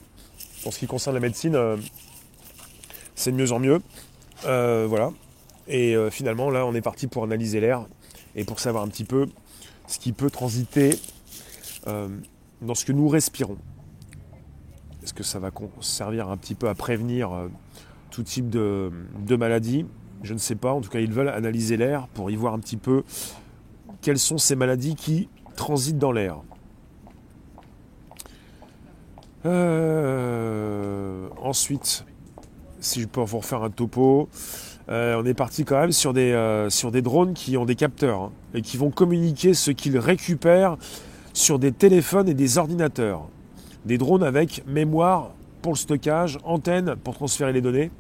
Pour 0.64 0.74
ce 0.74 0.80
qui 0.80 0.88
concerne 0.88 1.16
la 1.16 1.22
médecine, 1.22 1.56
euh, 1.56 1.78
c'est 3.16 3.32
de 3.32 3.38
mieux 3.38 3.52
en 3.52 3.60
mieux. 3.60 3.82
Euh, 4.46 4.86
voilà. 4.88 5.12
Et 5.68 5.96
euh, 5.96 6.10
finalement, 6.10 6.50
là, 6.50 6.66
on 6.66 6.74
est 6.76 6.82
parti 6.82 7.08
pour 7.08 7.24
analyser 7.24 7.60
l'air 7.60 7.86
et 8.36 8.44
pour 8.44 8.60
savoir 8.60 8.84
un 8.84 8.88
petit 8.88 9.06
peu 9.06 9.28
ce 9.88 10.00
qui 10.00 10.12
peut 10.12 10.30
transiter 10.30 10.98
dans 11.86 12.76
ce 12.76 12.86
que 12.86 12.92
nous 12.92 13.10
respirons. 13.10 13.58
Est-ce 15.04 15.14
que 15.14 15.24
ça 15.24 15.40
va 15.40 15.50
servir 15.80 16.30
un 16.30 16.38
petit 16.38 16.54
peu 16.54 16.70
à 16.70 16.76
prévenir 16.76 17.32
euh, 17.32 17.48
tout 18.12 18.22
type 18.22 18.50
de, 18.50 18.92
maladies? 19.30 19.86
Je 20.22 20.34
ne 20.34 20.40
sais 20.40 20.56
pas. 20.56 20.74
En 20.74 20.82
tout 20.82 20.90
cas, 20.90 21.00
ils 21.00 21.12
veulent 21.12 21.30
analyser 21.30 21.76
l'air 21.76 22.08
pour 22.10 22.30
y 22.30 22.36
voir 22.36 22.54
un 22.54 22.60
petit 22.60 22.78
peu 22.78 23.04
quelles 24.02 24.20
sont 24.20 24.38
ces 24.38 24.56
maladies 24.56 24.96
qui 24.96 25.28
transitent 25.56 25.98
dans 25.98 26.12
l'air. 26.12 26.38
Euh, 29.48 31.28
ensuite, 31.42 32.06
si 32.80 33.02
je 33.02 33.08
peux 33.08 33.22
vous 33.22 33.40
refaire 33.40 33.64
un 33.64 33.72
topo, 33.72 34.30
euh, 34.90 35.20
on 35.20 35.26
est 35.26 35.34
parti 35.34 35.66
quand 35.66 35.80
même 35.80 35.92
sur 35.92 36.14
des, 36.14 36.68
sur 36.70 36.92
des 36.92 37.02
drones 37.02 37.34
qui 37.34 37.58
ont 37.58 37.66
des 37.66 37.76
capteurs 37.76 38.22
hein, 38.22 38.32
et 38.54 38.62
qui 38.62 38.78
vont 38.78 38.92
communiquer 38.92 39.56
ce 39.56 39.72
qu'ils 39.72 39.98
récupèrent 39.98 40.78
sur 41.34 41.58
des 41.58 41.72
téléphones 41.72 42.30
et 42.30 42.36
des 42.36 42.60
ordinateurs 42.60 43.28
des 43.86 43.98
drones 43.98 44.24
avec 44.24 44.64
mémoire 44.68 45.32
pour 45.62 45.74
le 45.74 45.78
stockage, 45.78 46.38
antenne 46.44 46.96
pour 47.04 47.16
transférer 47.16 47.54
les 47.54 47.62
données, 47.62 47.92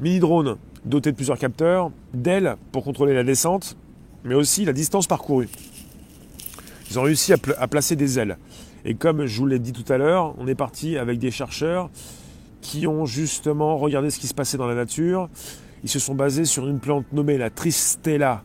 mini-drone 0.00 0.56
doté 0.84 1.12
de 1.12 1.16
plusieurs 1.16 1.38
capteurs, 1.38 1.90
d'ailes 2.12 2.56
pour 2.72 2.84
contrôler 2.84 3.14
la 3.14 3.24
descente, 3.24 3.76
mais 4.24 4.34
aussi 4.34 4.64
la 4.64 4.72
distance 4.72 5.06
parcourue. 5.06 5.48
Ils 6.90 6.98
ont 6.98 7.02
réussi 7.02 7.32
à, 7.32 7.36
à 7.58 7.68
placer 7.68 7.96
des 7.96 8.18
ailes. 8.18 8.36
Et 8.84 8.94
comme 8.94 9.24
je 9.24 9.38
vous 9.38 9.46
l'ai 9.46 9.58
dit 9.58 9.72
tout 9.72 9.90
à 9.90 9.96
l'heure, 9.96 10.34
on 10.38 10.46
est 10.46 10.54
parti 10.54 10.98
avec 10.98 11.18
des 11.18 11.30
chercheurs 11.30 11.90
qui 12.60 12.86
ont 12.86 13.06
justement 13.06 13.76
regardé 13.76 14.10
ce 14.10 14.18
qui 14.18 14.26
se 14.26 14.34
passait 14.34 14.58
dans 14.58 14.66
la 14.66 14.74
nature. 14.74 15.28
Ils 15.82 15.88
se 15.88 15.98
sont 15.98 16.14
basés 16.14 16.44
sur 16.44 16.68
une 16.68 16.80
plante 16.80 17.10
nommée 17.12 17.38
la 17.38 17.50
Tristella 17.50 18.42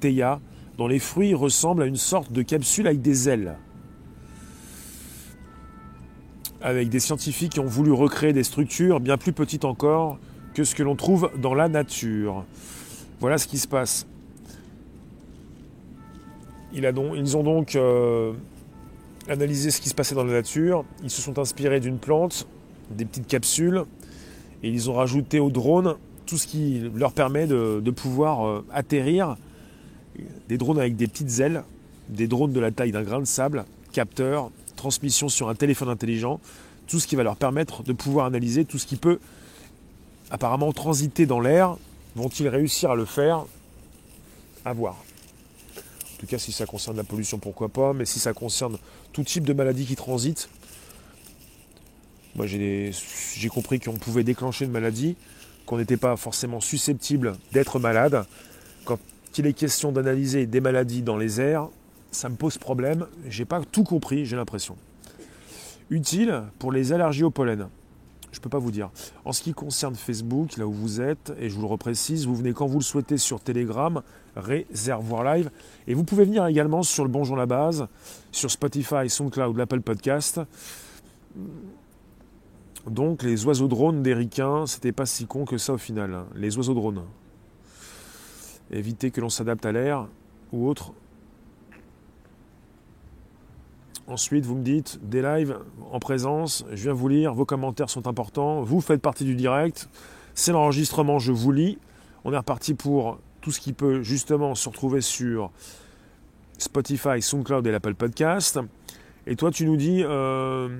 teia, 0.00 0.40
dont 0.76 0.88
les 0.88 0.98
fruits 0.98 1.34
ressemblent 1.34 1.82
à 1.82 1.86
une 1.86 1.96
sorte 1.96 2.32
de 2.32 2.42
capsule 2.42 2.86
avec 2.86 3.00
des 3.00 3.28
ailes 3.28 3.56
avec 6.60 6.88
des 6.88 7.00
scientifiques 7.00 7.52
qui 7.52 7.60
ont 7.60 7.66
voulu 7.66 7.92
recréer 7.92 8.32
des 8.32 8.42
structures 8.42 9.00
bien 9.00 9.16
plus 9.16 9.32
petites 9.32 9.64
encore 9.64 10.18
que 10.54 10.64
ce 10.64 10.74
que 10.74 10.82
l'on 10.82 10.96
trouve 10.96 11.30
dans 11.40 11.54
la 11.54 11.68
nature. 11.68 12.44
Voilà 13.20 13.38
ce 13.38 13.46
qui 13.46 13.58
se 13.58 13.68
passe. 13.68 14.06
ils 16.72 17.36
ont 17.36 17.42
donc 17.42 17.76
euh, 17.76 18.32
analysé 19.28 19.70
ce 19.70 19.80
qui 19.80 19.88
se 19.88 19.94
passait 19.94 20.14
dans 20.14 20.24
la 20.24 20.32
nature. 20.32 20.84
Ils 21.02 21.10
se 21.10 21.22
sont 21.22 21.38
inspirés 21.38 21.80
d'une 21.80 21.98
plante, 21.98 22.46
des 22.90 23.04
petites 23.04 23.26
capsules, 23.26 23.84
et 24.62 24.68
ils 24.68 24.90
ont 24.90 24.94
rajouté 24.94 25.40
au 25.40 25.50
drone 25.50 25.96
tout 26.26 26.36
ce 26.36 26.46
qui 26.46 26.90
leur 26.94 27.12
permet 27.12 27.46
de, 27.46 27.90
pouvoir 27.90 28.46
euh, 28.46 28.64
atterrir. 28.72 29.36
Des 30.48 30.58
drones 30.58 30.80
avec 30.80 30.96
des 30.96 31.06
petites 31.06 31.38
ailes, 31.38 31.62
des 32.08 32.26
drones 32.26 32.52
de 32.52 32.58
la 32.58 32.72
taille 32.72 32.90
d'un 32.90 33.02
grain 33.02 33.20
de 33.20 33.24
sable, 33.24 33.64
capteurs, 33.92 34.50
transmission 34.78 35.28
sur 35.28 35.50
un 35.50 35.54
téléphone 35.54 35.90
intelligent, 35.90 36.40
tout 36.86 36.98
ce 36.98 37.06
qui 37.06 37.16
va 37.16 37.22
leur 37.22 37.36
permettre 37.36 37.82
de 37.82 37.92
pouvoir 37.92 38.24
analyser 38.24 38.64
tout 38.64 38.78
ce 38.78 38.86
qui 38.86 38.96
peut 38.96 39.18
apparemment 40.30 40.72
transiter 40.72 41.26
dans 41.26 41.40
l'air. 41.40 41.76
Vont-ils 42.16 42.48
réussir 42.48 42.90
à 42.90 42.96
le 42.96 43.04
faire? 43.04 43.44
À 44.64 44.72
voir. 44.72 44.94
En 44.94 46.20
tout 46.20 46.26
cas, 46.26 46.38
si 46.38 46.50
ça 46.50 46.66
concerne 46.66 46.96
la 46.96 47.04
pollution, 47.04 47.38
pourquoi 47.38 47.68
pas, 47.68 47.92
mais 47.92 48.04
si 48.04 48.18
ça 48.18 48.32
concerne 48.32 48.78
tout 49.12 49.22
type 49.22 49.44
de 49.44 49.52
maladie 49.52 49.84
qui 49.84 49.94
transite, 49.94 50.48
moi 52.34 52.46
j'ai 52.46 52.92
compris 53.50 53.78
qu'on 53.80 53.92
pouvait 53.92 54.24
déclencher 54.24 54.64
une 54.64 54.70
maladie, 54.70 55.16
qu'on 55.66 55.78
n'était 55.78 55.96
pas 55.96 56.16
forcément 56.16 56.60
susceptible 56.60 57.36
d'être 57.52 57.78
malade. 57.78 58.24
Quand 58.84 58.98
il 59.36 59.46
est 59.46 59.52
question 59.52 59.92
d'analyser 59.92 60.46
des 60.46 60.60
maladies 60.60 61.02
dans 61.02 61.16
les 61.16 61.40
airs, 61.40 61.68
ça 62.10 62.28
me 62.28 62.36
pose 62.36 62.58
problème. 62.58 63.06
J'ai 63.28 63.44
pas 63.44 63.60
tout 63.62 63.84
compris, 63.84 64.24
j'ai 64.24 64.36
l'impression. 64.36 64.76
Utile 65.90 66.44
pour 66.58 66.72
les 66.72 66.92
allergies 66.92 67.24
au 67.24 67.30
pollen. 67.30 67.68
Je 68.30 68.40
peux 68.40 68.50
pas 68.50 68.58
vous 68.58 68.70
dire. 68.70 68.90
En 69.24 69.32
ce 69.32 69.42
qui 69.42 69.54
concerne 69.54 69.94
Facebook, 69.94 70.58
là 70.58 70.66
où 70.66 70.72
vous 70.72 71.00
êtes, 71.00 71.32
et 71.40 71.48
je 71.48 71.54
vous 71.54 71.62
le 71.62 71.66
reprécise, 71.66 72.26
vous 72.26 72.36
venez 72.36 72.52
quand 72.52 72.66
vous 72.66 72.78
le 72.78 72.84
souhaitez 72.84 73.16
sur 73.16 73.40
Telegram, 73.40 74.02
Réservoir 74.36 75.24
Live. 75.24 75.50
Et 75.86 75.94
vous 75.94 76.04
pouvez 76.04 76.24
venir 76.24 76.46
également 76.46 76.82
sur 76.82 77.04
le 77.04 77.10
Bonjour 77.10 77.36
la 77.36 77.46
base, 77.46 77.88
sur 78.30 78.50
Spotify, 78.50 79.08
SoundCloud, 79.08 79.56
l'Apple 79.56 79.80
Podcast. 79.80 80.40
Donc 82.86 83.22
les 83.22 83.44
oiseaux 83.46 83.68
drones 83.68 84.02
d'Eriquin, 84.02 84.66
c'était 84.66 84.92
pas 84.92 85.06
si 85.06 85.26
con 85.26 85.44
que 85.44 85.58
ça 85.58 85.72
au 85.72 85.78
final. 85.78 86.24
Les 86.34 86.56
oiseaux 86.56 86.74
drones. 86.74 87.02
Éviter 88.70 89.10
que 89.10 89.20
l'on 89.20 89.30
s'adapte 89.30 89.64
à 89.64 89.72
l'air 89.72 90.06
ou 90.52 90.68
autre 90.68 90.92
Ensuite, 94.08 94.46
vous 94.46 94.54
me 94.54 94.64
dites 94.64 94.98
des 95.06 95.20
lives 95.20 95.58
en 95.92 95.98
présence, 95.98 96.64
je 96.70 96.84
viens 96.84 96.94
vous 96.94 97.08
lire, 97.08 97.34
vos 97.34 97.44
commentaires 97.44 97.90
sont 97.90 98.06
importants, 98.06 98.62
vous 98.62 98.80
faites 98.80 99.02
partie 99.02 99.26
du 99.26 99.34
direct, 99.34 99.90
c'est 100.32 100.50
l'enregistrement, 100.50 101.18
je 101.18 101.30
vous 101.30 101.52
lis. 101.52 101.78
On 102.24 102.32
est 102.32 102.38
reparti 102.38 102.72
pour 102.72 103.18
tout 103.42 103.50
ce 103.50 103.60
qui 103.60 103.74
peut 103.74 104.02
justement 104.02 104.54
se 104.54 104.66
retrouver 104.66 105.02
sur 105.02 105.50
Spotify, 106.56 107.20
SoundCloud 107.20 107.66
et 107.66 107.70
l'Apple 107.70 107.94
Podcast. 107.94 108.58
Et 109.26 109.36
toi, 109.36 109.50
tu 109.50 109.66
nous 109.66 109.76
dis, 109.76 110.02
euh, 110.02 110.70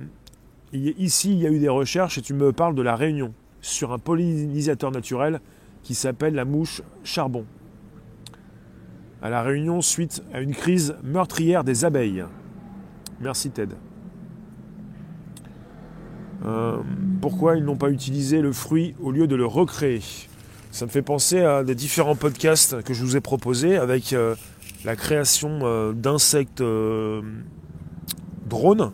ici, 0.73 1.31
il 1.31 1.39
y 1.39 1.45
a 1.45 1.51
eu 1.51 1.59
des 1.59 1.69
recherches 1.69 2.17
et 2.17 2.23
tu 2.23 2.33
me 2.33 2.51
parles 2.51 2.73
de 2.73 2.81
la 2.81 2.95
Réunion 2.95 3.35
sur 3.61 3.93
un 3.93 3.99
pollinisateur 3.99 4.89
naturel 4.89 5.39
qui 5.83 5.93
s'appelle 5.93 6.33
la 6.33 6.45
mouche 6.45 6.81
charbon. 7.03 7.45
À 9.21 9.29
la 9.29 9.43
Réunion, 9.43 9.81
suite 9.81 10.23
à 10.33 10.41
une 10.41 10.55
crise 10.55 10.95
meurtrière 11.03 11.63
des 11.63 11.85
abeilles. 11.85 12.25
Merci 13.21 13.51
Ted. 13.51 13.75
Euh, 16.45 16.77
pourquoi 17.21 17.57
ils 17.57 17.65
n'ont 17.65 17.75
pas 17.75 17.89
utilisé 17.89 18.41
le 18.41 18.53
fruit 18.53 18.95
au 19.01 19.11
lieu 19.11 19.27
de 19.27 19.35
le 19.35 19.45
recréer? 19.45 20.01
Ça 20.71 20.85
me 20.85 20.91
fait 20.91 21.01
penser 21.01 21.41
à 21.41 21.63
des 21.63 21.75
différents 21.75 22.15
podcasts 22.15 22.81
que 22.83 22.93
je 22.93 23.03
vous 23.03 23.17
ai 23.17 23.21
proposés 23.21 23.75
avec 23.75 24.13
euh, 24.13 24.35
la 24.85 24.95
création 24.95 25.59
euh, 25.63 25.91
d'insectes 25.91 26.63
drones, 28.45 28.91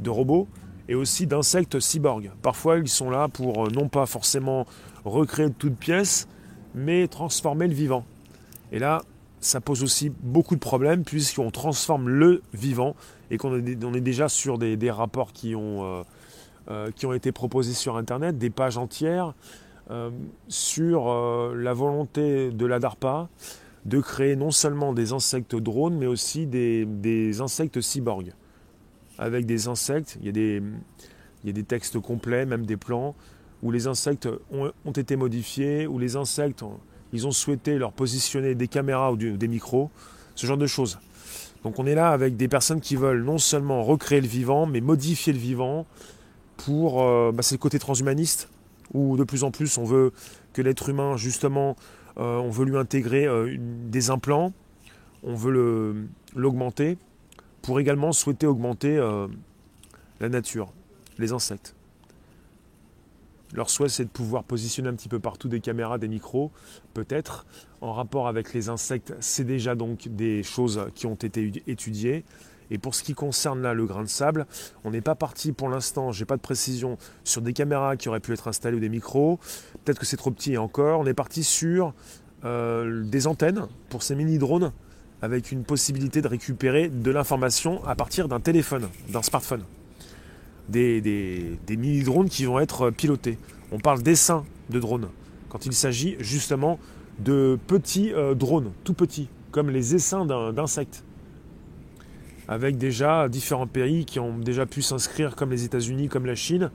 de 0.00 0.10
robots, 0.10 0.46
et 0.88 0.94
aussi 0.94 1.26
d'insectes 1.26 1.80
cyborgs. 1.80 2.30
Parfois, 2.42 2.78
ils 2.78 2.88
sont 2.88 3.10
là 3.10 3.28
pour 3.28 3.70
non 3.72 3.88
pas 3.88 4.06
forcément 4.06 4.66
recréer 5.04 5.48
de 5.48 5.54
toutes 5.54 5.76
pièces, 5.76 6.28
mais 6.74 7.08
transformer 7.08 7.66
le 7.66 7.74
vivant. 7.74 8.04
Et 8.70 8.78
là, 8.78 9.02
ça 9.44 9.60
pose 9.60 9.82
aussi 9.82 10.10
beaucoup 10.22 10.54
de 10.54 10.60
problèmes 10.60 11.04
puisqu'on 11.04 11.50
transforme 11.50 12.08
le 12.08 12.42
vivant 12.54 12.96
et 13.30 13.36
qu'on 13.36 13.54
est, 13.54 14.00
déjà 14.00 14.28
sur 14.28 14.58
des, 14.58 14.90
rapports 14.90 15.32
qui 15.32 15.54
ont, 15.54 15.84
euh, 15.84 16.02
euh, 16.70 16.90
qui 16.92 17.04
ont 17.04 17.12
été 17.12 17.30
proposés 17.30 17.74
sur 17.74 17.96
Internet, 17.96 18.38
des 18.38 18.50
pages 18.50 18.78
entières 18.78 19.34
euh, 19.90 20.10
sur 20.48 21.08
la 21.54 21.74
volonté 21.74 22.50
de 22.50 22.66
la 22.66 22.78
DARPA 22.78 23.28
de 23.84 24.00
créer 24.00 24.34
non 24.34 24.50
seulement 24.50 24.94
des 24.94 25.12
insectes 25.12 25.54
drones, 25.54 25.98
mais 25.98 26.06
aussi 26.06 26.46
des, 26.46 27.40
insectes 27.42 27.82
cyborgs. 27.82 28.32
Avec 29.18 29.44
des 29.44 29.68
insectes, 29.68 30.16
il 30.22 30.26
y, 30.26 30.30
a 30.30 31.52
des, 31.52 31.64
textes 31.64 32.00
complets, 32.00 32.46
même 32.46 32.64
des 32.64 32.78
plans, 32.78 33.14
où 33.62 33.70
les 33.70 33.86
insectes 33.86 34.26
ont, 34.50 34.72
ont 34.86 34.92
été 34.92 35.16
modifiés, 35.16 35.86
où 35.86 35.98
les 35.98 36.16
insectes 36.16 36.64
ils 37.14 37.28
ont 37.28 37.30
souhaité 37.30 37.78
leur 37.78 37.92
positionner 37.92 38.54
des 38.54 38.68
caméras 38.68 39.12
ou 39.12 39.16
des 39.16 39.48
micros, 39.48 39.90
ce 40.34 40.46
genre 40.46 40.58
de 40.58 40.66
choses. 40.66 40.98
Donc 41.62 41.78
on 41.78 41.86
est 41.86 41.94
là 41.94 42.10
avec 42.10 42.36
des 42.36 42.48
personnes 42.48 42.80
qui 42.80 42.96
veulent 42.96 43.22
non 43.22 43.38
seulement 43.38 43.84
recréer 43.84 44.20
le 44.20 44.26
vivant, 44.26 44.66
mais 44.66 44.80
modifier 44.80 45.32
le 45.32 45.38
vivant 45.38 45.86
pour... 46.58 47.02
Euh, 47.02 47.32
bah, 47.32 47.42
c'est 47.42 47.54
le 47.54 47.60
côté 47.60 47.78
transhumaniste, 47.78 48.50
où 48.92 49.16
de 49.16 49.22
plus 49.22 49.44
en 49.44 49.52
plus 49.52 49.78
on 49.78 49.84
veut 49.84 50.12
que 50.52 50.60
l'être 50.60 50.88
humain, 50.88 51.16
justement, 51.16 51.76
euh, 52.18 52.36
on 52.38 52.50
veut 52.50 52.64
lui 52.64 52.76
intégrer 52.76 53.26
euh, 53.26 53.56
des 53.58 54.10
implants, 54.10 54.52
on 55.22 55.36
veut 55.36 56.08
l'augmenter, 56.34 56.98
pour 57.62 57.78
également 57.78 58.12
souhaiter 58.12 58.46
augmenter 58.46 58.98
la 60.20 60.28
nature, 60.28 60.70
les 61.16 61.32
insectes. 61.32 61.74
Leur 63.54 63.70
souhait, 63.70 63.88
c'est 63.88 64.04
de 64.04 64.10
pouvoir 64.10 64.42
positionner 64.42 64.88
un 64.88 64.94
petit 64.94 65.08
peu 65.08 65.20
partout 65.20 65.48
des 65.48 65.60
caméras, 65.60 65.98
des 65.98 66.08
micros, 66.08 66.50
peut-être. 66.92 67.46
En 67.80 67.92
rapport 67.92 68.26
avec 68.26 68.52
les 68.52 68.68
insectes, 68.68 69.14
c'est 69.20 69.44
déjà 69.44 69.76
donc 69.76 70.08
des 70.08 70.42
choses 70.42 70.86
qui 70.94 71.06
ont 71.06 71.14
été 71.14 71.62
étudiées. 71.68 72.24
Et 72.70 72.78
pour 72.78 72.94
ce 72.94 73.04
qui 73.04 73.14
concerne 73.14 73.62
là 73.62 73.72
le 73.74 73.86
grain 73.86 74.02
de 74.02 74.08
sable, 74.08 74.46
on 74.82 74.90
n'est 74.90 75.02
pas 75.02 75.14
parti 75.14 75.52
pour 75.52 75.68
l'instant, 75.68 76.10
j'ai 76.10 76.24
pas 76.24 76.36
de 76.36 76.40
précision 76.40 76.98
sur 77.22 77.42
des 77.42 77.52
caméras 77.52 77.96
qui 77.96 78.08
auraient 78.08 78.20
pu 78.20 78.32
être 78.32 78.48
installées 78.48 78.76
ou 78.76 78.80
des 78.80 78.88
micros. 78.88 79.38
Peut-être 79.84 80.00
que 80.00 80.06
c'est 80.06 80.16
trop 80.16 80.30
petit 80.32 80.56
encore. 80.56 80.98
On 80.98 81.06
est 81.06 81.14
parti 81.14 81.44
sur 81.44 81.94
euh, 82.44 83.04
des 83.04 83.26
antennes 83.26 83.68
pour 83.88 84.02
ces 84.02 84.16
mini 84.16 84.38
drones 84.38 84.72
avec 85.22 85.52
une 85.52 85.62
possibilité 85.62 86.22
de 86.22 86.28
récupérer 86.28 86.88
de 86.88 87.10
l'information 87.10 87.84
à 87.86 87.94
partir 87.94 88.28
d'un 88.28 88.40
téléphone, 88.40 88.88
d'un 89.10 89.22
smartphone 89.22 89.62
des, 90.68 91.58
mini-drones 91.68 92.28
qui 92.28 92.44
vont 92.44 92.60
être 92.60 92.90
pilotés. 92.90 93.38
On 93.72 93.78
parle 93.78 94.02
d'essaims 94.02 94.44
de 94.70 94.80
drones, 94.80 95.08
quand 95.48 95.66
il 95.66 95.72
s'agit 95.72 96.16
justement 96.20 96.78
de 97.18 97.58
petits 97.66 98.12
euh, 98.12 98.34
drones, 98.34 98.72
tout 98.82 98.94
petits, 98.94 99.28
comme 99.50 99.70
les 99.70 99.94
essaims 99.94 100.26
d'insectes. 100.26 101.04
Avec 102.48 102.76
déjà 102.76 103.28
différents 103.28 103.66
pays 103.66 104.04
qui 104.04 104.20
ont 104.20 104.38
déjà 104.38 104.66
pu 104.66 104.82
s'inscrire, 104.82 105.36
comme 105.36 105.50
les 105.50 105.64
États-Unis, 105.64 106.08
comme 106.08 106.26
la 106.26 106.34
Chine, 106.34 106.70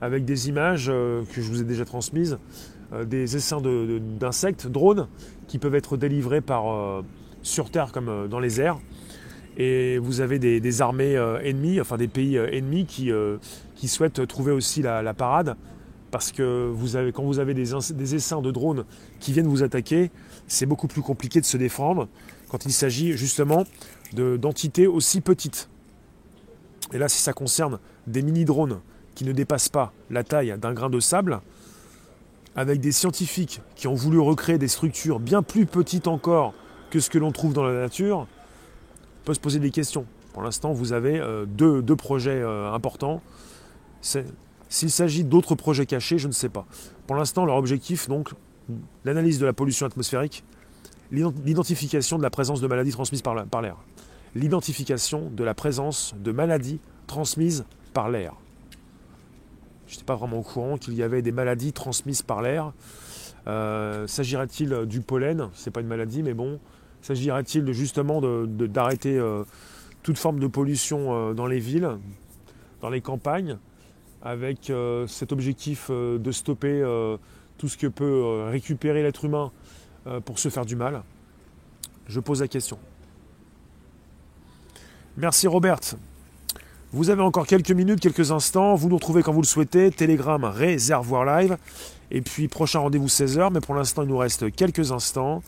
avec 0.00 0.24
des 0.24 0.48
images 0.48 0.88
euh, 0.90 1.22
que 1.32 1.40
je 1.40 1.48
vous 1.48 1.62
ai 1.62 1.64
déjà 1.64 1.84
transmises, 1.84 2.38
euh, 2.92 3.04
des 3.04 3.36
essaims 3.36 3.62
d'insectes, 4.18 4.66
drones, 4.66 5.08
qui 5.46 5.58
peuvent 5.58 5.74
être 5.74 5.96
délivrés 5.96 6.42
sur 7.42 7.70
Terre 7.70 7.92
comme 7.92 8.28
dans 8.28 8.40
les 8.40 8.60
airs, 8.60 8.78
et 9.56 9.98
vous 9.98 10.20
avez 10.20 10.38
des, 10.38 10.82
armées 10.82 11.16
euh, 11.16 11.38
ennemies, 11.42 11.80
enfin 11.80 11.96
des 11.96 12.08
pays 12.08 12.36
euh, 12.36 12.52
ennemis 12.52 12.84
qui, 12.84 13.10
euh, 13.10 13.38
qui, 13.74 13.88
souhaitent 13.88 14.26
trouver 14.26 14.52
aussi 14.52 14.82
la, 14.82 15.14
parade. 15.14 15.56
Parce 16.10 16.30
que 16.30 16.72
quand 17.12 17.24
vous 17.24 17.38
avez 17.38 17.54
des, 17.54 17.72
des 17.94 18.14
essaims 18.14 18.40
de 18.40 18.50
drones 18.50 18.84
qui 19.18 19.32
viennent 19.32 19.48
vous 19.48 19.62
attaquer, 19.62 20.10
c'est 20.46 20.66
beaucoup 20.66 20.86
plus 20.86 21.02
compliqué 21.02 21.40
de 21.40 21.46
se 21.46 21.56
défendre 21.56 22.08
quand 22.48 22.64
il 22.64 22.72
s'agit 22.72 23.16
justement 23.16 23.64
d'entités 24.12 24.86
aussi 24.86 25.20
petites. 25.20 25.68
Et 26.92 26.98
là, 26.98 27.08
si 27.08 27.18
ça 27.18 27.32
concerne 27.32 27.80
des 28.06 28.22
mini-drones 28.22 28.80
qui 29.14 29.24
ne 29.24 29.32
dépassent 29.32 29.68
pas 29.68 29.92
la 30.10 30.22
taille 30.22 30.54
d'un 30.58 30.72
grain 30.72 30.90
de 30.90 31.00
sable, 31.00 31.40
avec 32.54 32.80
des 32.80 32.92
scientifiques 32.92 33.60
qui 33.74 33.88
ont 33.88 33.94
voulu 33.94 34.18
recréer 34.18 34.58
des 34.58 34.68
structures 34.68 35.18
bien 35.18 35.42
plus 35.42 35.66
petites 35.66 36.06
encore 36.06 36.54
que 36.90 37.00
ce 37.00 37.10
que 37.10 37.18
l'on 37.18 37.32
trouve 37.32 37.52
dans 37.52 37.64
la 37.64 37.80
nature, 37.80 38.26
peut 39.26 39.34
se 39.34 39.40
poser 39.40 39.58
des 39.58 39.70
questions. 39.70 40.06
Pour 40.32 40.42
l'instant, 40.42 40.72
vous 40.72 40.92
avez 40.94 41.18
euh, 41.18 41.44
deux, 41.46 41.82
projets 41.96 42.40
euh, 42.40 42.72
importants. 42.72 43.20
S'il 44.00 44.90
s'agit 44.90 45.24
d'autres 45.24 45.54
projets 45.56 45.84
cachés, 45.84 46.16
je 46.16 46.28
ne 46.28 46.32
sais 46.32 46.48
pas. 46.48 46.64
Pour 47.06 47.16
l'instant, 47.16 47.44
leur 47.44 47.56
objectif, 47.56 48.08
donc, 48.08 48.30
l'analyse 49.04 49.38
de 49.38 49.44
la 49.44 49.52
pollution 49.52 49.84
atmosphérique, 49.84 50.44
l'identification 51.10 52.18
de 52.18 52.22
la 52.22 52.30
présence 52.30 52.60
de 52.60 52.66
maladies 52.66 52.92
transmises 52.92 53.22
par 53.22 53.34
l'air. 53.34 53.76
L'identification 54.34 55.30
de 55.30 55.44
la 55.44 55.54
présence 55.54 56.14
de 56.16 56.32
maladies 56.32 56.78
transmises 57.06 57.64
par 57.94 58.08
l'air. 58.08 58.34
Je 59.88 59.94
n'étais 59.94 60.04
pas 60.04 60.16
vraiment 60.16 60.38
au 60.38 60.42
courant 60.42 60.78
qu'il 60.78 60.94
y 60.94 61.02
avait 61.02 61.22
des 61.22 61.32
maladies 61.32 61.72
transmises 61.72 62.22
par 62.22 62.42
l'air. 62.42 62.72
Euh, 63.48 64.06
s'agirait-il 64.06 64.86
du 64.86 65.00
pollen? 65.00 65.48
C'est 65.54 65.70
pas 65.70 65.80
une 65.80 65.86
maladie, 65.86 66.22
mais 66.22 66.34
bon, 66.34 66.60
S'agirait-il 67.06 67.72
justement 67.72 68.20
d'arrêter 68.20 69.16
euh, 69.16 69.44
toute 70.02 70.18
forme 70.18 70.40
de 70.40 70.48
pollution 70.48 71.14
euh, 71.30 71.34
dans 71.34 71.46
les 71.46 71.60
villes, 71.60 71.88
dans 72.80 72.90
les 72.90 73.00
campagnes, 73.00 73.58
avec 74.22 74.70
euh, 74.70 75.06
cet 75.06 75.30
objectif 75.30 75.88
de 75.88 76.32
stopper 76.32 76.82
tout 77.58 77.68
ce 77.68 77.76
que 77.76 77.86
peut 77.86 78.48
récupérer 78.50 79.04
l'être 79.04 79.24
humain 79.24 79.52
pour 80.24 80.40
se 80.40 80.48
faire 80.48 80.66
du 80.66 80.74
mal? 80.74 81.04
Je 82.08 82.18
pose 82.18 82.40
la 82.40 82.48
question. 82.48 82.76
Merci 85.16 85.46
Robert. 85.46 85.78
Vous 86.90 87.10
avez 87.10 87.22
encore 87.22 87.46
quelques 87.46 87.70
minutes, 87.70 88.00
quelques 88.00 88.32
instants. 88.32 88.74
Vous 88.74 88.88
nous 88.88 88.96
retrouvez 88.96 89.22
quand 89.22 89.32
vous 89.32 89.42
le 89.42 89.46
souhaitez. 89.46 89.92
Telegram, 89.92 90.42
réservoir 90.42 91.24
live. 91.24 91.56
Et 92.10 92.20
puis 92.20 92.48
prochain 92.48 92.80
rendez-vous 92.80 93.06
16h. 93.06 93.52
Mais 93.52 93.60
pour 93.60 93.76
l'instant, 93.76 94.02
il 94.02 94.08
nous 94.08 94.18
reste 94.18 94.52
quelques 94.56 94.90
instants. 94.90 95.42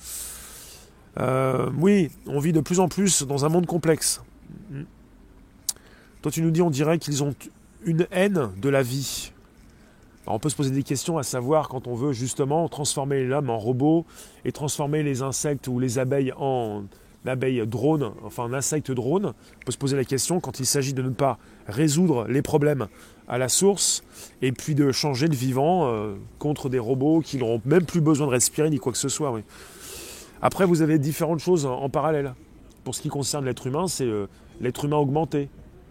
Euh, 1.18 1.70
oui, 1.76 2.10
on 2.26 2.38
vit 2.38 2.52
de 2.52 2.60
plus 2.60 2.80
en 2.80 2.88
plus 2.88 3.24
dans 3.24 3.44
un 3.44 3.48
monde 3.48 3.66
complexe. 3.66 4.22
Toi, 6.22 6.32
tu 6.32 6.42
nous 6.42 6.50
dis, 6.50 6.62
on 6.62 6.70
dirait 6.70 6.98
qu'ils 6.98 7.22
ont 7.22 7.34
une 7.84 8.06
haine 8.10 8.50
de 8.60 8.68
la 8.68 8.82
vie. 8.82 9.32
on 10.26 10.38
peut 10.38 10.48
se 10.48 10.56
poser 10.56 10.70
des 10.70 10.82
questions 10.82 11.18
à 11.18 11.22
savoir 11.22 11.68
quand 11.68 11.86
on 11.86 11.94
veut 11.94 12.12
justement 12.12 12.68
transformer 12.68 13.24
l'homme 13.24 13.50
en 13.50 13.58
robot 13.58 14.04
et 14.44 14.52
transformer 14.52 15.02
les 15.02 15.22
insectes 15.22 15.68
ou 15.68 15.78
les 15.78 15.98
abeilles 15.98 16.32
en 16.36 16.84
abeilles 17.26 17.66
drone, 17.66 18.12
enfin 18.24 18.44
en 18.44 18.52
insecte 18.52 18.90
drone. 18.90 19.26
On 19.26 19.64
peut 19.64 19.72
se 19.72 19.78
poser 19.78 19.96
la 19.96 20.04
question 20.04 20.40
quand 20.40 20.60
il 20.60 20.66
s'agit 20.66 20.94
de 20.94 21.02
ne 21.02 21.10
pas 21.10 21.38
résoudre 21.66 22.26
les 22.28 22.42
problèmes 22.42 22.88
à 23.28 23.38
la 23.38 23.48
source 23.48 24.02
et 24.40 24.52
puis 24.52 24.74
de 24.74 24.90
changer 24.92 25.26
le 25.26 25.34
vivant 25.34 25.88
euh, 25.88 26.14
contre 26.38 26.68
des 26.68 26.78
robots 26.78 27.20
qui 27.20 27.36
n'auront 27.36 27.60
même 27.64 27.84
plus 27.84 28.00
besoin 28.00 28.26
de 28.26 28.32
respirer 28.32 28.70
ni 28.70 28.78
quoi 28.78 28.92
que 28.92 28.98
ce 28.98 29.08
soit. 29.08 29.38
Après, 30.40 30.64
vous 30.64 30.82
avez 30.82 30.98
différentes 30.98 31.40
choses 31.40 31.66
en, 31.66 31.88
parallèle. 31.88 32.34
Pour 32.84 32.94
ce 32.94 33.02
qui 33.02 33.08
concerne 33.08 33.44
l'être 33.44 33.66
humain, 33.66 33.88
c'est 33.88 34.04
euh, 34.04 34.26
l'être 34.60 34.84
humain 34.84 34.96
augmenté, 34.96 35.48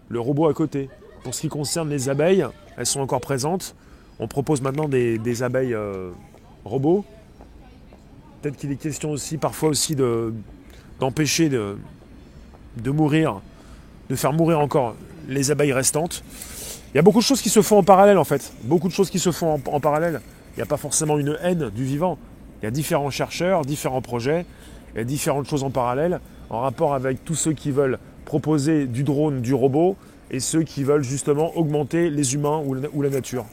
le 0.10 0.20
robot 0.20 0.48
à 0.48 0.54
côté. 0.54 0.90
Pour 1.24 1.34
ce 1.34 1.42
qui 1.42 1.50
concerne 1.50 1.90
les 1.90 2.10
abeilles, 2.10 2.46
elles 2.78 2.86
sont 2.86 3.02
encore 3.02 3.22
présentes. 3.22 3.76
On 4.20 4.28
propose 4.28 4.62
maintenant 4.62 4.88
des, 4.88 5.44
abeilles 5.44 5.74
euh, 5.74 6.12
robots. 6.66 7.04
Peut-être 8.42 8.56
qu'il 8.56 8.72
est 8.72 8.78
question 8.78 9.12
aussi, 9.12 9.38
parfois 9.38 9.70
aussi, 9.70 9.96
d'empêcher 11.00 11.50
de, 11.50 11.78
de, 12.78 12.92
mourir, 12.92 13.42
de 14.10 14.16
faire 14.16 14.34
mourir 14.34 14.60
encore 14.60 14.96
les 15.28 15.52
abeilles 15.52 15.74
restantes. 15.74 16.24
Il 16.94 16.98
y 16.98 17.00
a 17.00 17.04
beaucoup 17.04 17.20
de 17.20 17.24
choses 17.24 17.42
qui 17.42 17.50
se 17.50 17.62
font 17.62 17.80
en 17.80 17.84
parallèle 17.84 18.18
en 18.18 18.24
fait. 18.24 18.54
Beaucoup 18.64 18.88
de 18.88 18.94
choses 18.94 19.10
qui 19.10 19.20
se 19.20 19.32
font 19.32 19.62
en 19.66 19.80
parallèle. 19.80 20.22
Il 20.56 20.60
n'y 20.60 20.64
a 20.64 20.66
pas 20.66 20.78
forcément 20.78 21.20
une 21.20 21.38
haine 21.42 21.70
du 21.70 21.84
vivant. 21.84 22.18
Il 22.62 22.66
y 22.66 22.68
a 22.68 22.72
différents 22.72 23.10
chercheurs, 23.10 23.64
différents 23.64 24.02
projets, 24.02 24.46
il 24.94 24.98
y 24.98 25.02
a 25.02 25.04
différentes 25.04 25.48
choses 25.48 25.64
en 25.64 25.70
parallèle 25.70 26.20
en 26.50 26.62
rapport 26.62 26.94
avec 26.94 27.24
tous 27.26 27.36
ceux 27.36 27.54
qui 27.54 27.72
veulent 27.72 28.00
proposer 28.26 28.88
du 28.88 29.04
drone, 29.04 29.42
du 29.42 29.54
robot, 29.54 29.96
et 30.32 30.40
ceux 30.40 30.64
qui 30.64 30.84
veulent 30.84 31.04
justement 31.04 31.56
augmenter 31.58 32.10
les 32.10 32.34
humains 32.34 32.62
ou 32.66 33.02
la, 33.02 33.10
nature. 33.10 33.46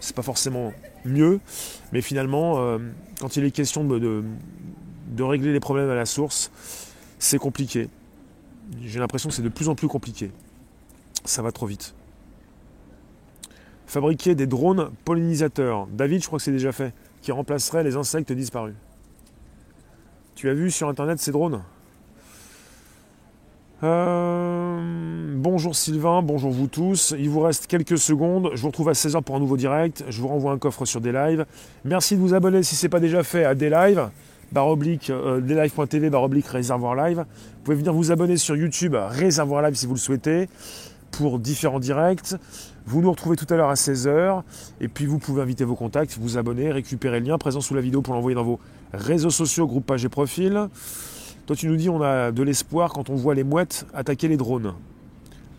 C'est 0.00 0.14
pas 0.14 0.22
forcément 0.22 0.72
mieux, 1.04 1.40
mais 1.92 2.02
finalement, 2.02 2.58
euh, 2.58 2.78
quand 3.20 3.36
il 3.36 3.44
est 3.44 3.50
question 3.50 3.84
de, 3.84 4.24
de, 5.08 5.22
régler 5.22 5.52
les 5.52 5.60
problèmes 5.60 5.88
à 5.88 5.94
la 5.94 6.06
source, 6.06 6.50
c'est 7.18 7.38
compliqué. 7.38 7.88
J'ai 8.84 8.98
l'impression 8.98 9.28
que 9.28 9.34
c'est 9.34 9.42
de 9.42 9.48
plus 9.48 9.68
en 9.68 9.74
plus 9.74 9.88
compliqué. 9.88 10.32
Ça 11.24 11.42
va 11.42 11.52
trop 11.52 11.66
vite. 11.66 11.94
Fabriquer 13.86 14.34
des 14.34 14.46
drones 14.46 14.90
pollinisateurs. 15.04 15.86
David, 15.86 16.22
je 16.22 16.26
crois 16.26 16.38
que 16.38 16.44
c'est 16.44 16.52
déjà 16.52 16.72
fait 16.72 16.92
qui 17.26 17.32
remplacerait 17.32 17.82
les 17.82 17.96
insectes 17.96 18.30
disparus. 18.30 18.76
Tu 20.36 20.48
as 20.48 20.54
vu 20.54 20.70
sur 20.70 20.88
internet 20.88 21.18
ces 21.18 21.32
drones? 21.32 21.60
Euh, 23.82 25.34
bonjour 25.34 25.74
Sylvain, 25.74 26.22
bonjour 26.22 26.52
vous 26.52 26.68
tous. 26.68 27.16
Il 27.18 27.28
vous 27.28 27.40
reste 27.40 27.66
quelques 27.66 27.98
secondes. 27.98 28.50
Je 28.54 28.62
vous 28.62 28.68
retrouve 28.68 28.90
à 28.90 28.92
16h 28.92 29.22
pour 29.22 29.34
un 29.34 29.40
nouveau 29.40 29.56
direct. 29.56 30.04
Je 30.08 30.22
vous 30.22 30.28
renvoie 30.28 30.52
un 30.52 30.58
coffre 30.58 30.84
sur 30.84 31.00
des 31.00 31.10
lives. 31.10 31.44
Merci 31.84 32.14
de 32.14 32.20
vous 32.20 32.32
abonner 32.32 32.62
si 32.62 32.76
ce 32.76 32.86
n'est 32.86 32.90
pas 32.90 33.00
déjà 33.00 33.24
fait 33.24 33.44
à 33.44 33.56
des 33.56 33.70
lives. 33.70 34.08
Barre 34.52 34.68
oblique, 34.68 35.10
euh, 35.10 35.40
réservoir 36.48 36.94
live. 36.94 37.18
Vous 37.18 37.62
pouvez 37.64 37.76
venir 37.76 37.92
vous 37.92 38.12
abonner 38.12 38.36
sur 38.36 38.54
YouTube, 38.54 38.94
réservoir 38.94 39.62
live 39.62 39.74
si 39.74 39.86
vous 39.86 39.94
le 39.94 39.98
souhaitez, 39.98 40.48
pour 41.16 41.38
différents 41.38 41.80
directs. 41.80 42.34
Vous 42.84 43.00
nous 43.00 43.10
retrouvez 43.10 43.36
tout 43.36 43.46
à 43.48 43.56
l'heure 43.56 43.70
à 43.70 43.74
16h. 43.74 44.42
Et 44.80 44.88
puis 44.88 45.06
vous 45.06 45.18
pouvez 45.18 45.40
inviter 45.40 45.64
vos 45.64 45.74
contacts, 45.74 46.18
vous 46.20 46.36
abonner, 46.36 46.70
récupérer 46.70 47.20
le 47.20 47.26
lien 47.26 47.38
présent 47.38 47.60
sous 47.60 47.74
la 47.74 47.80
vidéo 47.80 48.02
pour 48.02 48.14
l'envoyer 48.14 48.34
dans 48.34 48.44
vos 48.44 48.60
réseaux 48.92 49.30
sociaux, 49.30 49.66
groupe 49.66 49.86
page 49.86 50.04
et 50.04 50.10
profil. 50.10 50.68
Toi 51.46 51.56
tu 51.56 51.68
nous 51.68 51.76
dis 51.76 51.88
on 51.88 52.02
a 52.02 52.32
de 52.32 52.42
l'espoir 52.42 52.92
quand 52.92 53.08
on 53.08 53.14
voit 53.14 53.34
les 53.34 53.44
mouettes 53.44 53.86
attaquer 53.94 54.28
les 54.28 54.36
drones. 54.36 54.74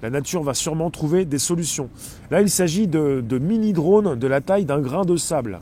La 0.04 0.12
nature 0.12 0.44
va 0.44 0.54
sûrement 0.54 0.92
trouver 0.92 1.26
des 1.26 1.40
solutions. 1.40 1.90
Là 2.30 2.42
il 2.42 2.50
s'agit 2.50 2.88
de, 2.88 3.40
mini-drones 3.40 4.16
de 4.16 4.28
la 4.28 4.42
taille 4.42 4.66
d'un 4.66 4.80
grain 4.80 5.06
de 5.06 5.16
sable. 5.16 5.60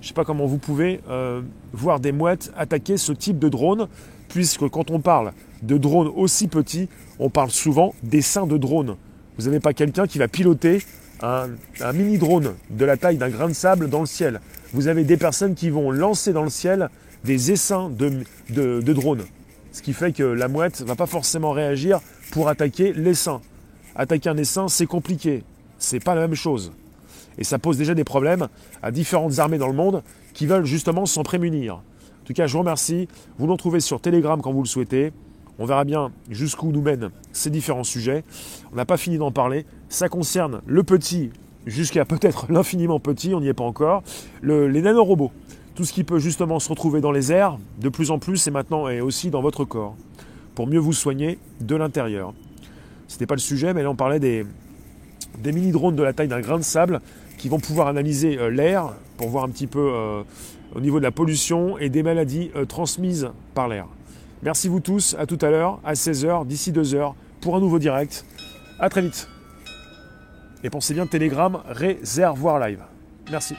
Je 0.00 0.08
sais 0.08 0.14
pas 0.14 0.24
comment 0.24 0.46
vous 0.46 0.58
pouvez 0.58 1.00
euh, 1.10 1.42
voir 1.72 2.00
des 2.00 2.12
mouettes 2.12 2.52
attaquer 2.56 2.96
ce 2.96 3.12
type 3.12 3.38
de 3.38 3.48
drone, 3.48 3.88
puisque 4.28 4.68
quand 4.68 4.90
on 4.90 5.00
parle 5.00 5.32
de 5.62 5.76
drones 5.76 6.10
aussi 6.14 6.48
petits, 6.48 6.88
on 7.18 7.28
parle 7.28 7.50
souvent 7.50 7.92
des 8.02 8.22
seins 8.22 8.46
de 8.46 8.56
drones. 8.56 8.96
Vous 9.38 9.46
n'avez 9.46 9.60
pas 9.60 9.72
quelqu'un 9.74 10.06
qui 10.06 10.18
va 10.18 10.28
piloter 10.28 10.82
un, 11.22 11.48
mini 11.92 12.18
drone 12.18 12.54
de 12.70 12.84
la 12.84 12.96
taille 12.96 13.16
d'un 13.16 13.28
grain 13.28 13.48
de 13.48 13.54
sable 13.54 13.88
dans 13.88 14.00
le 14.00 14.06
ciel. 14.06 14.40
Vous 14.72 14.88
avez 14.88 15.04
des 15.04 15.16
personnes 15.16 15.54
qui 15.54 15.70
vont 15.70 15.90
lancer 15.90 16.32
dans 16.32 16.42
le 16.42 16.50
ciel 16.50 16.88
des 17.24 17.52
essaims 17.52 17.90
de, 17.90 18.80
drones. 18.92 19.24
Ce 19.72 19.82
qui 19.82 19.92
fait 19.92 20.12
que 20.12 20.22
la 20.22 20.48
mouette 20.48 20.80
ne 20.80 20.86
va 20.86 20.94
pas 20.94 21.06
forcément 21.06 21.52
réagir 21.52 22.00
pour 22.30 22.48
attaquer 22.48 22.92
l'essaim. 22.92 23.40
Attaquer 23.94 24.30
un 24.30 24.36
essaim, 24.36 24.68
c'est 24.68 24.86
compliqué. 24.86 25.44
C'est 25.78 26.02
pas 26.02 26.14
la 26.14 26.22
même 26.22 26.34
chose. 26.34 26.72
Et 27.38 27.44
ça 27.44 27.58
pose 27.58 27.76
déjà 27.76 27.94
des 27.94 28.04
problèmes 28.04 28.48
à 28.82 28.90
différentes 28.90 29.38
armées 29.38 29.58
dans 29.58 29.66
le 29.66 29.74
monde 29.74 30.02
qui 30.32 30.46
veulent 30.46 30.64
justement 30.64 31.04
s'en 31.04 31.22
prémunir. 31.22 31.76
En 31.76 32.24
tout 32.24 32.32
cas, 32.32 32.46
je 32.46 32.54
vous 32.54 32.60
remercie. 32.60 33.08
Vous 33.38 33.46
nous 33.46 33.56
trouvez 33.56 33.80
sur 33.80 34.00
Telegram 34.00 34.40
quand 34.40 34.52
vous 34.52 34.62
le 34.62 34.68
souhaitez. 34.68 35.12
On 35.58 35.64
verra 35.64 35.84
bien 35.84 36.12
jusqu'où 36.30 36.70
nous 36.72 36.82
mènent 36.82 37.10
ces 37.32 37.50
différents 37.50 37.84
sujets. 37.84 38.24
On 38.72 38.76
n'a 38.76 38.84
pas 38.84 38.96
fini 38.96 39.18
d'en 39.18 39.30
parler. 39.30 39.64
Ça 39.88 40.08
concerne 40.08 40.60
le 40.66 40.82
petit 40.82 41.30
jusqu'à 41.66 42.04
peut-être 42.04 42.46
l'infiniment 42.52 43.00
petit, 43.00 43.34
on 43.34 43.40
n'y 43.40 43.48
est 43.48 43.54
pas 43.54 43.64
encore. 43.64 44.02
les 44.42 44.82
nanorobots, 44.82 45.32
tout 45.74 45.84
ce 45.84 45.92
qui 45.92 46.04
peut 46.04 46.18
justement 46.18 46.58
se 46.58 46.68
retrouver 46.68 47.00
dans 47.00 47.12
les 47.12 47.32
airs, 47.32 47.58
de 47.80 47.88
plus 47.88 48.10
en 48.10 48.18
plus 48.18 48.46
et 48.46 48.50
maintenant 48.50 48.88
et 48.88 49.00
aussi 49.00 49.30
dans 49.30 49.42
votre 49.42 49.64
corps, 49.64 49.96
pour 50.54 50.66
mieux 50.66 50.78
vous 50.78 50.92
soigner 50.92 51.38
de 51.60 51.76
l'intérieur. 51.76 52.32
Ce 53.08 53.14
n'était 53.14 53.26
pas 53.26 53.34
le 53.34 53.40
sujet, 53.40 53.74
mais 53.74 53.82
là 53.82 53.90
on 53.90 53.96
parlait 53.96 54.20
des, 54.20 54.46
mini-drones 55.44 55.96
de 55.96 56.02
la 56.02 56.12
taille 56.12 56.28
d'un 56.28 56.40
grain 56.40 56.58
de 56.58 56.64
sable 56.64 57.00
qui 57.38 57.48
vont 57.48 57.60
pouvoir 57.60 57.88
analyser 57.88 58.38
euh, 58.38 58.48
l'air 58.48 58.94
pour 59.18 59.28
voir 59.28 59.44
un 59.44 59.50
petit 59.50 59.66
peu 59.66 59.90
euh, 59.92 60.22
au 60.74 60.80
niveau 60.80 60.98
de 60.98 61.04
la 61.04 61.10
pollution 61.10 61.76
et 61.78 61.90
des 61.90 62.02
maladies 62.02 62.50
euh, 62.56 62.64
transmises 62.64 63.30
par 63.54 63.68
l'air. 63.68 63.86
Merci 64.42 64.68
vous 64.68 64.80
tous, 64.80 65.16
à 65.18 65.26
tout 65.26 65.38
à 65.40 65.50
l'heure, 65.50 65.80
à 65.84 65.94
16h, 65.94 66.46
d'ici 66.46 66.72
2h, 66.72 67.14
pour 67.40 67.56
un 67.56 67.60
nouveau 67.60 67.78
direct. 67.78 68.24
A 68.78 68.88
très 68.88 69.02
vite. 69.02 69.28
Et 70.62 70.70
pensez 70.70 70.94
bien, 70.94 71.06
Telegram, 71.06 71.62
réservoir 71.66 72.58
live. 72.58 72.82
Merci. 73.30 73.54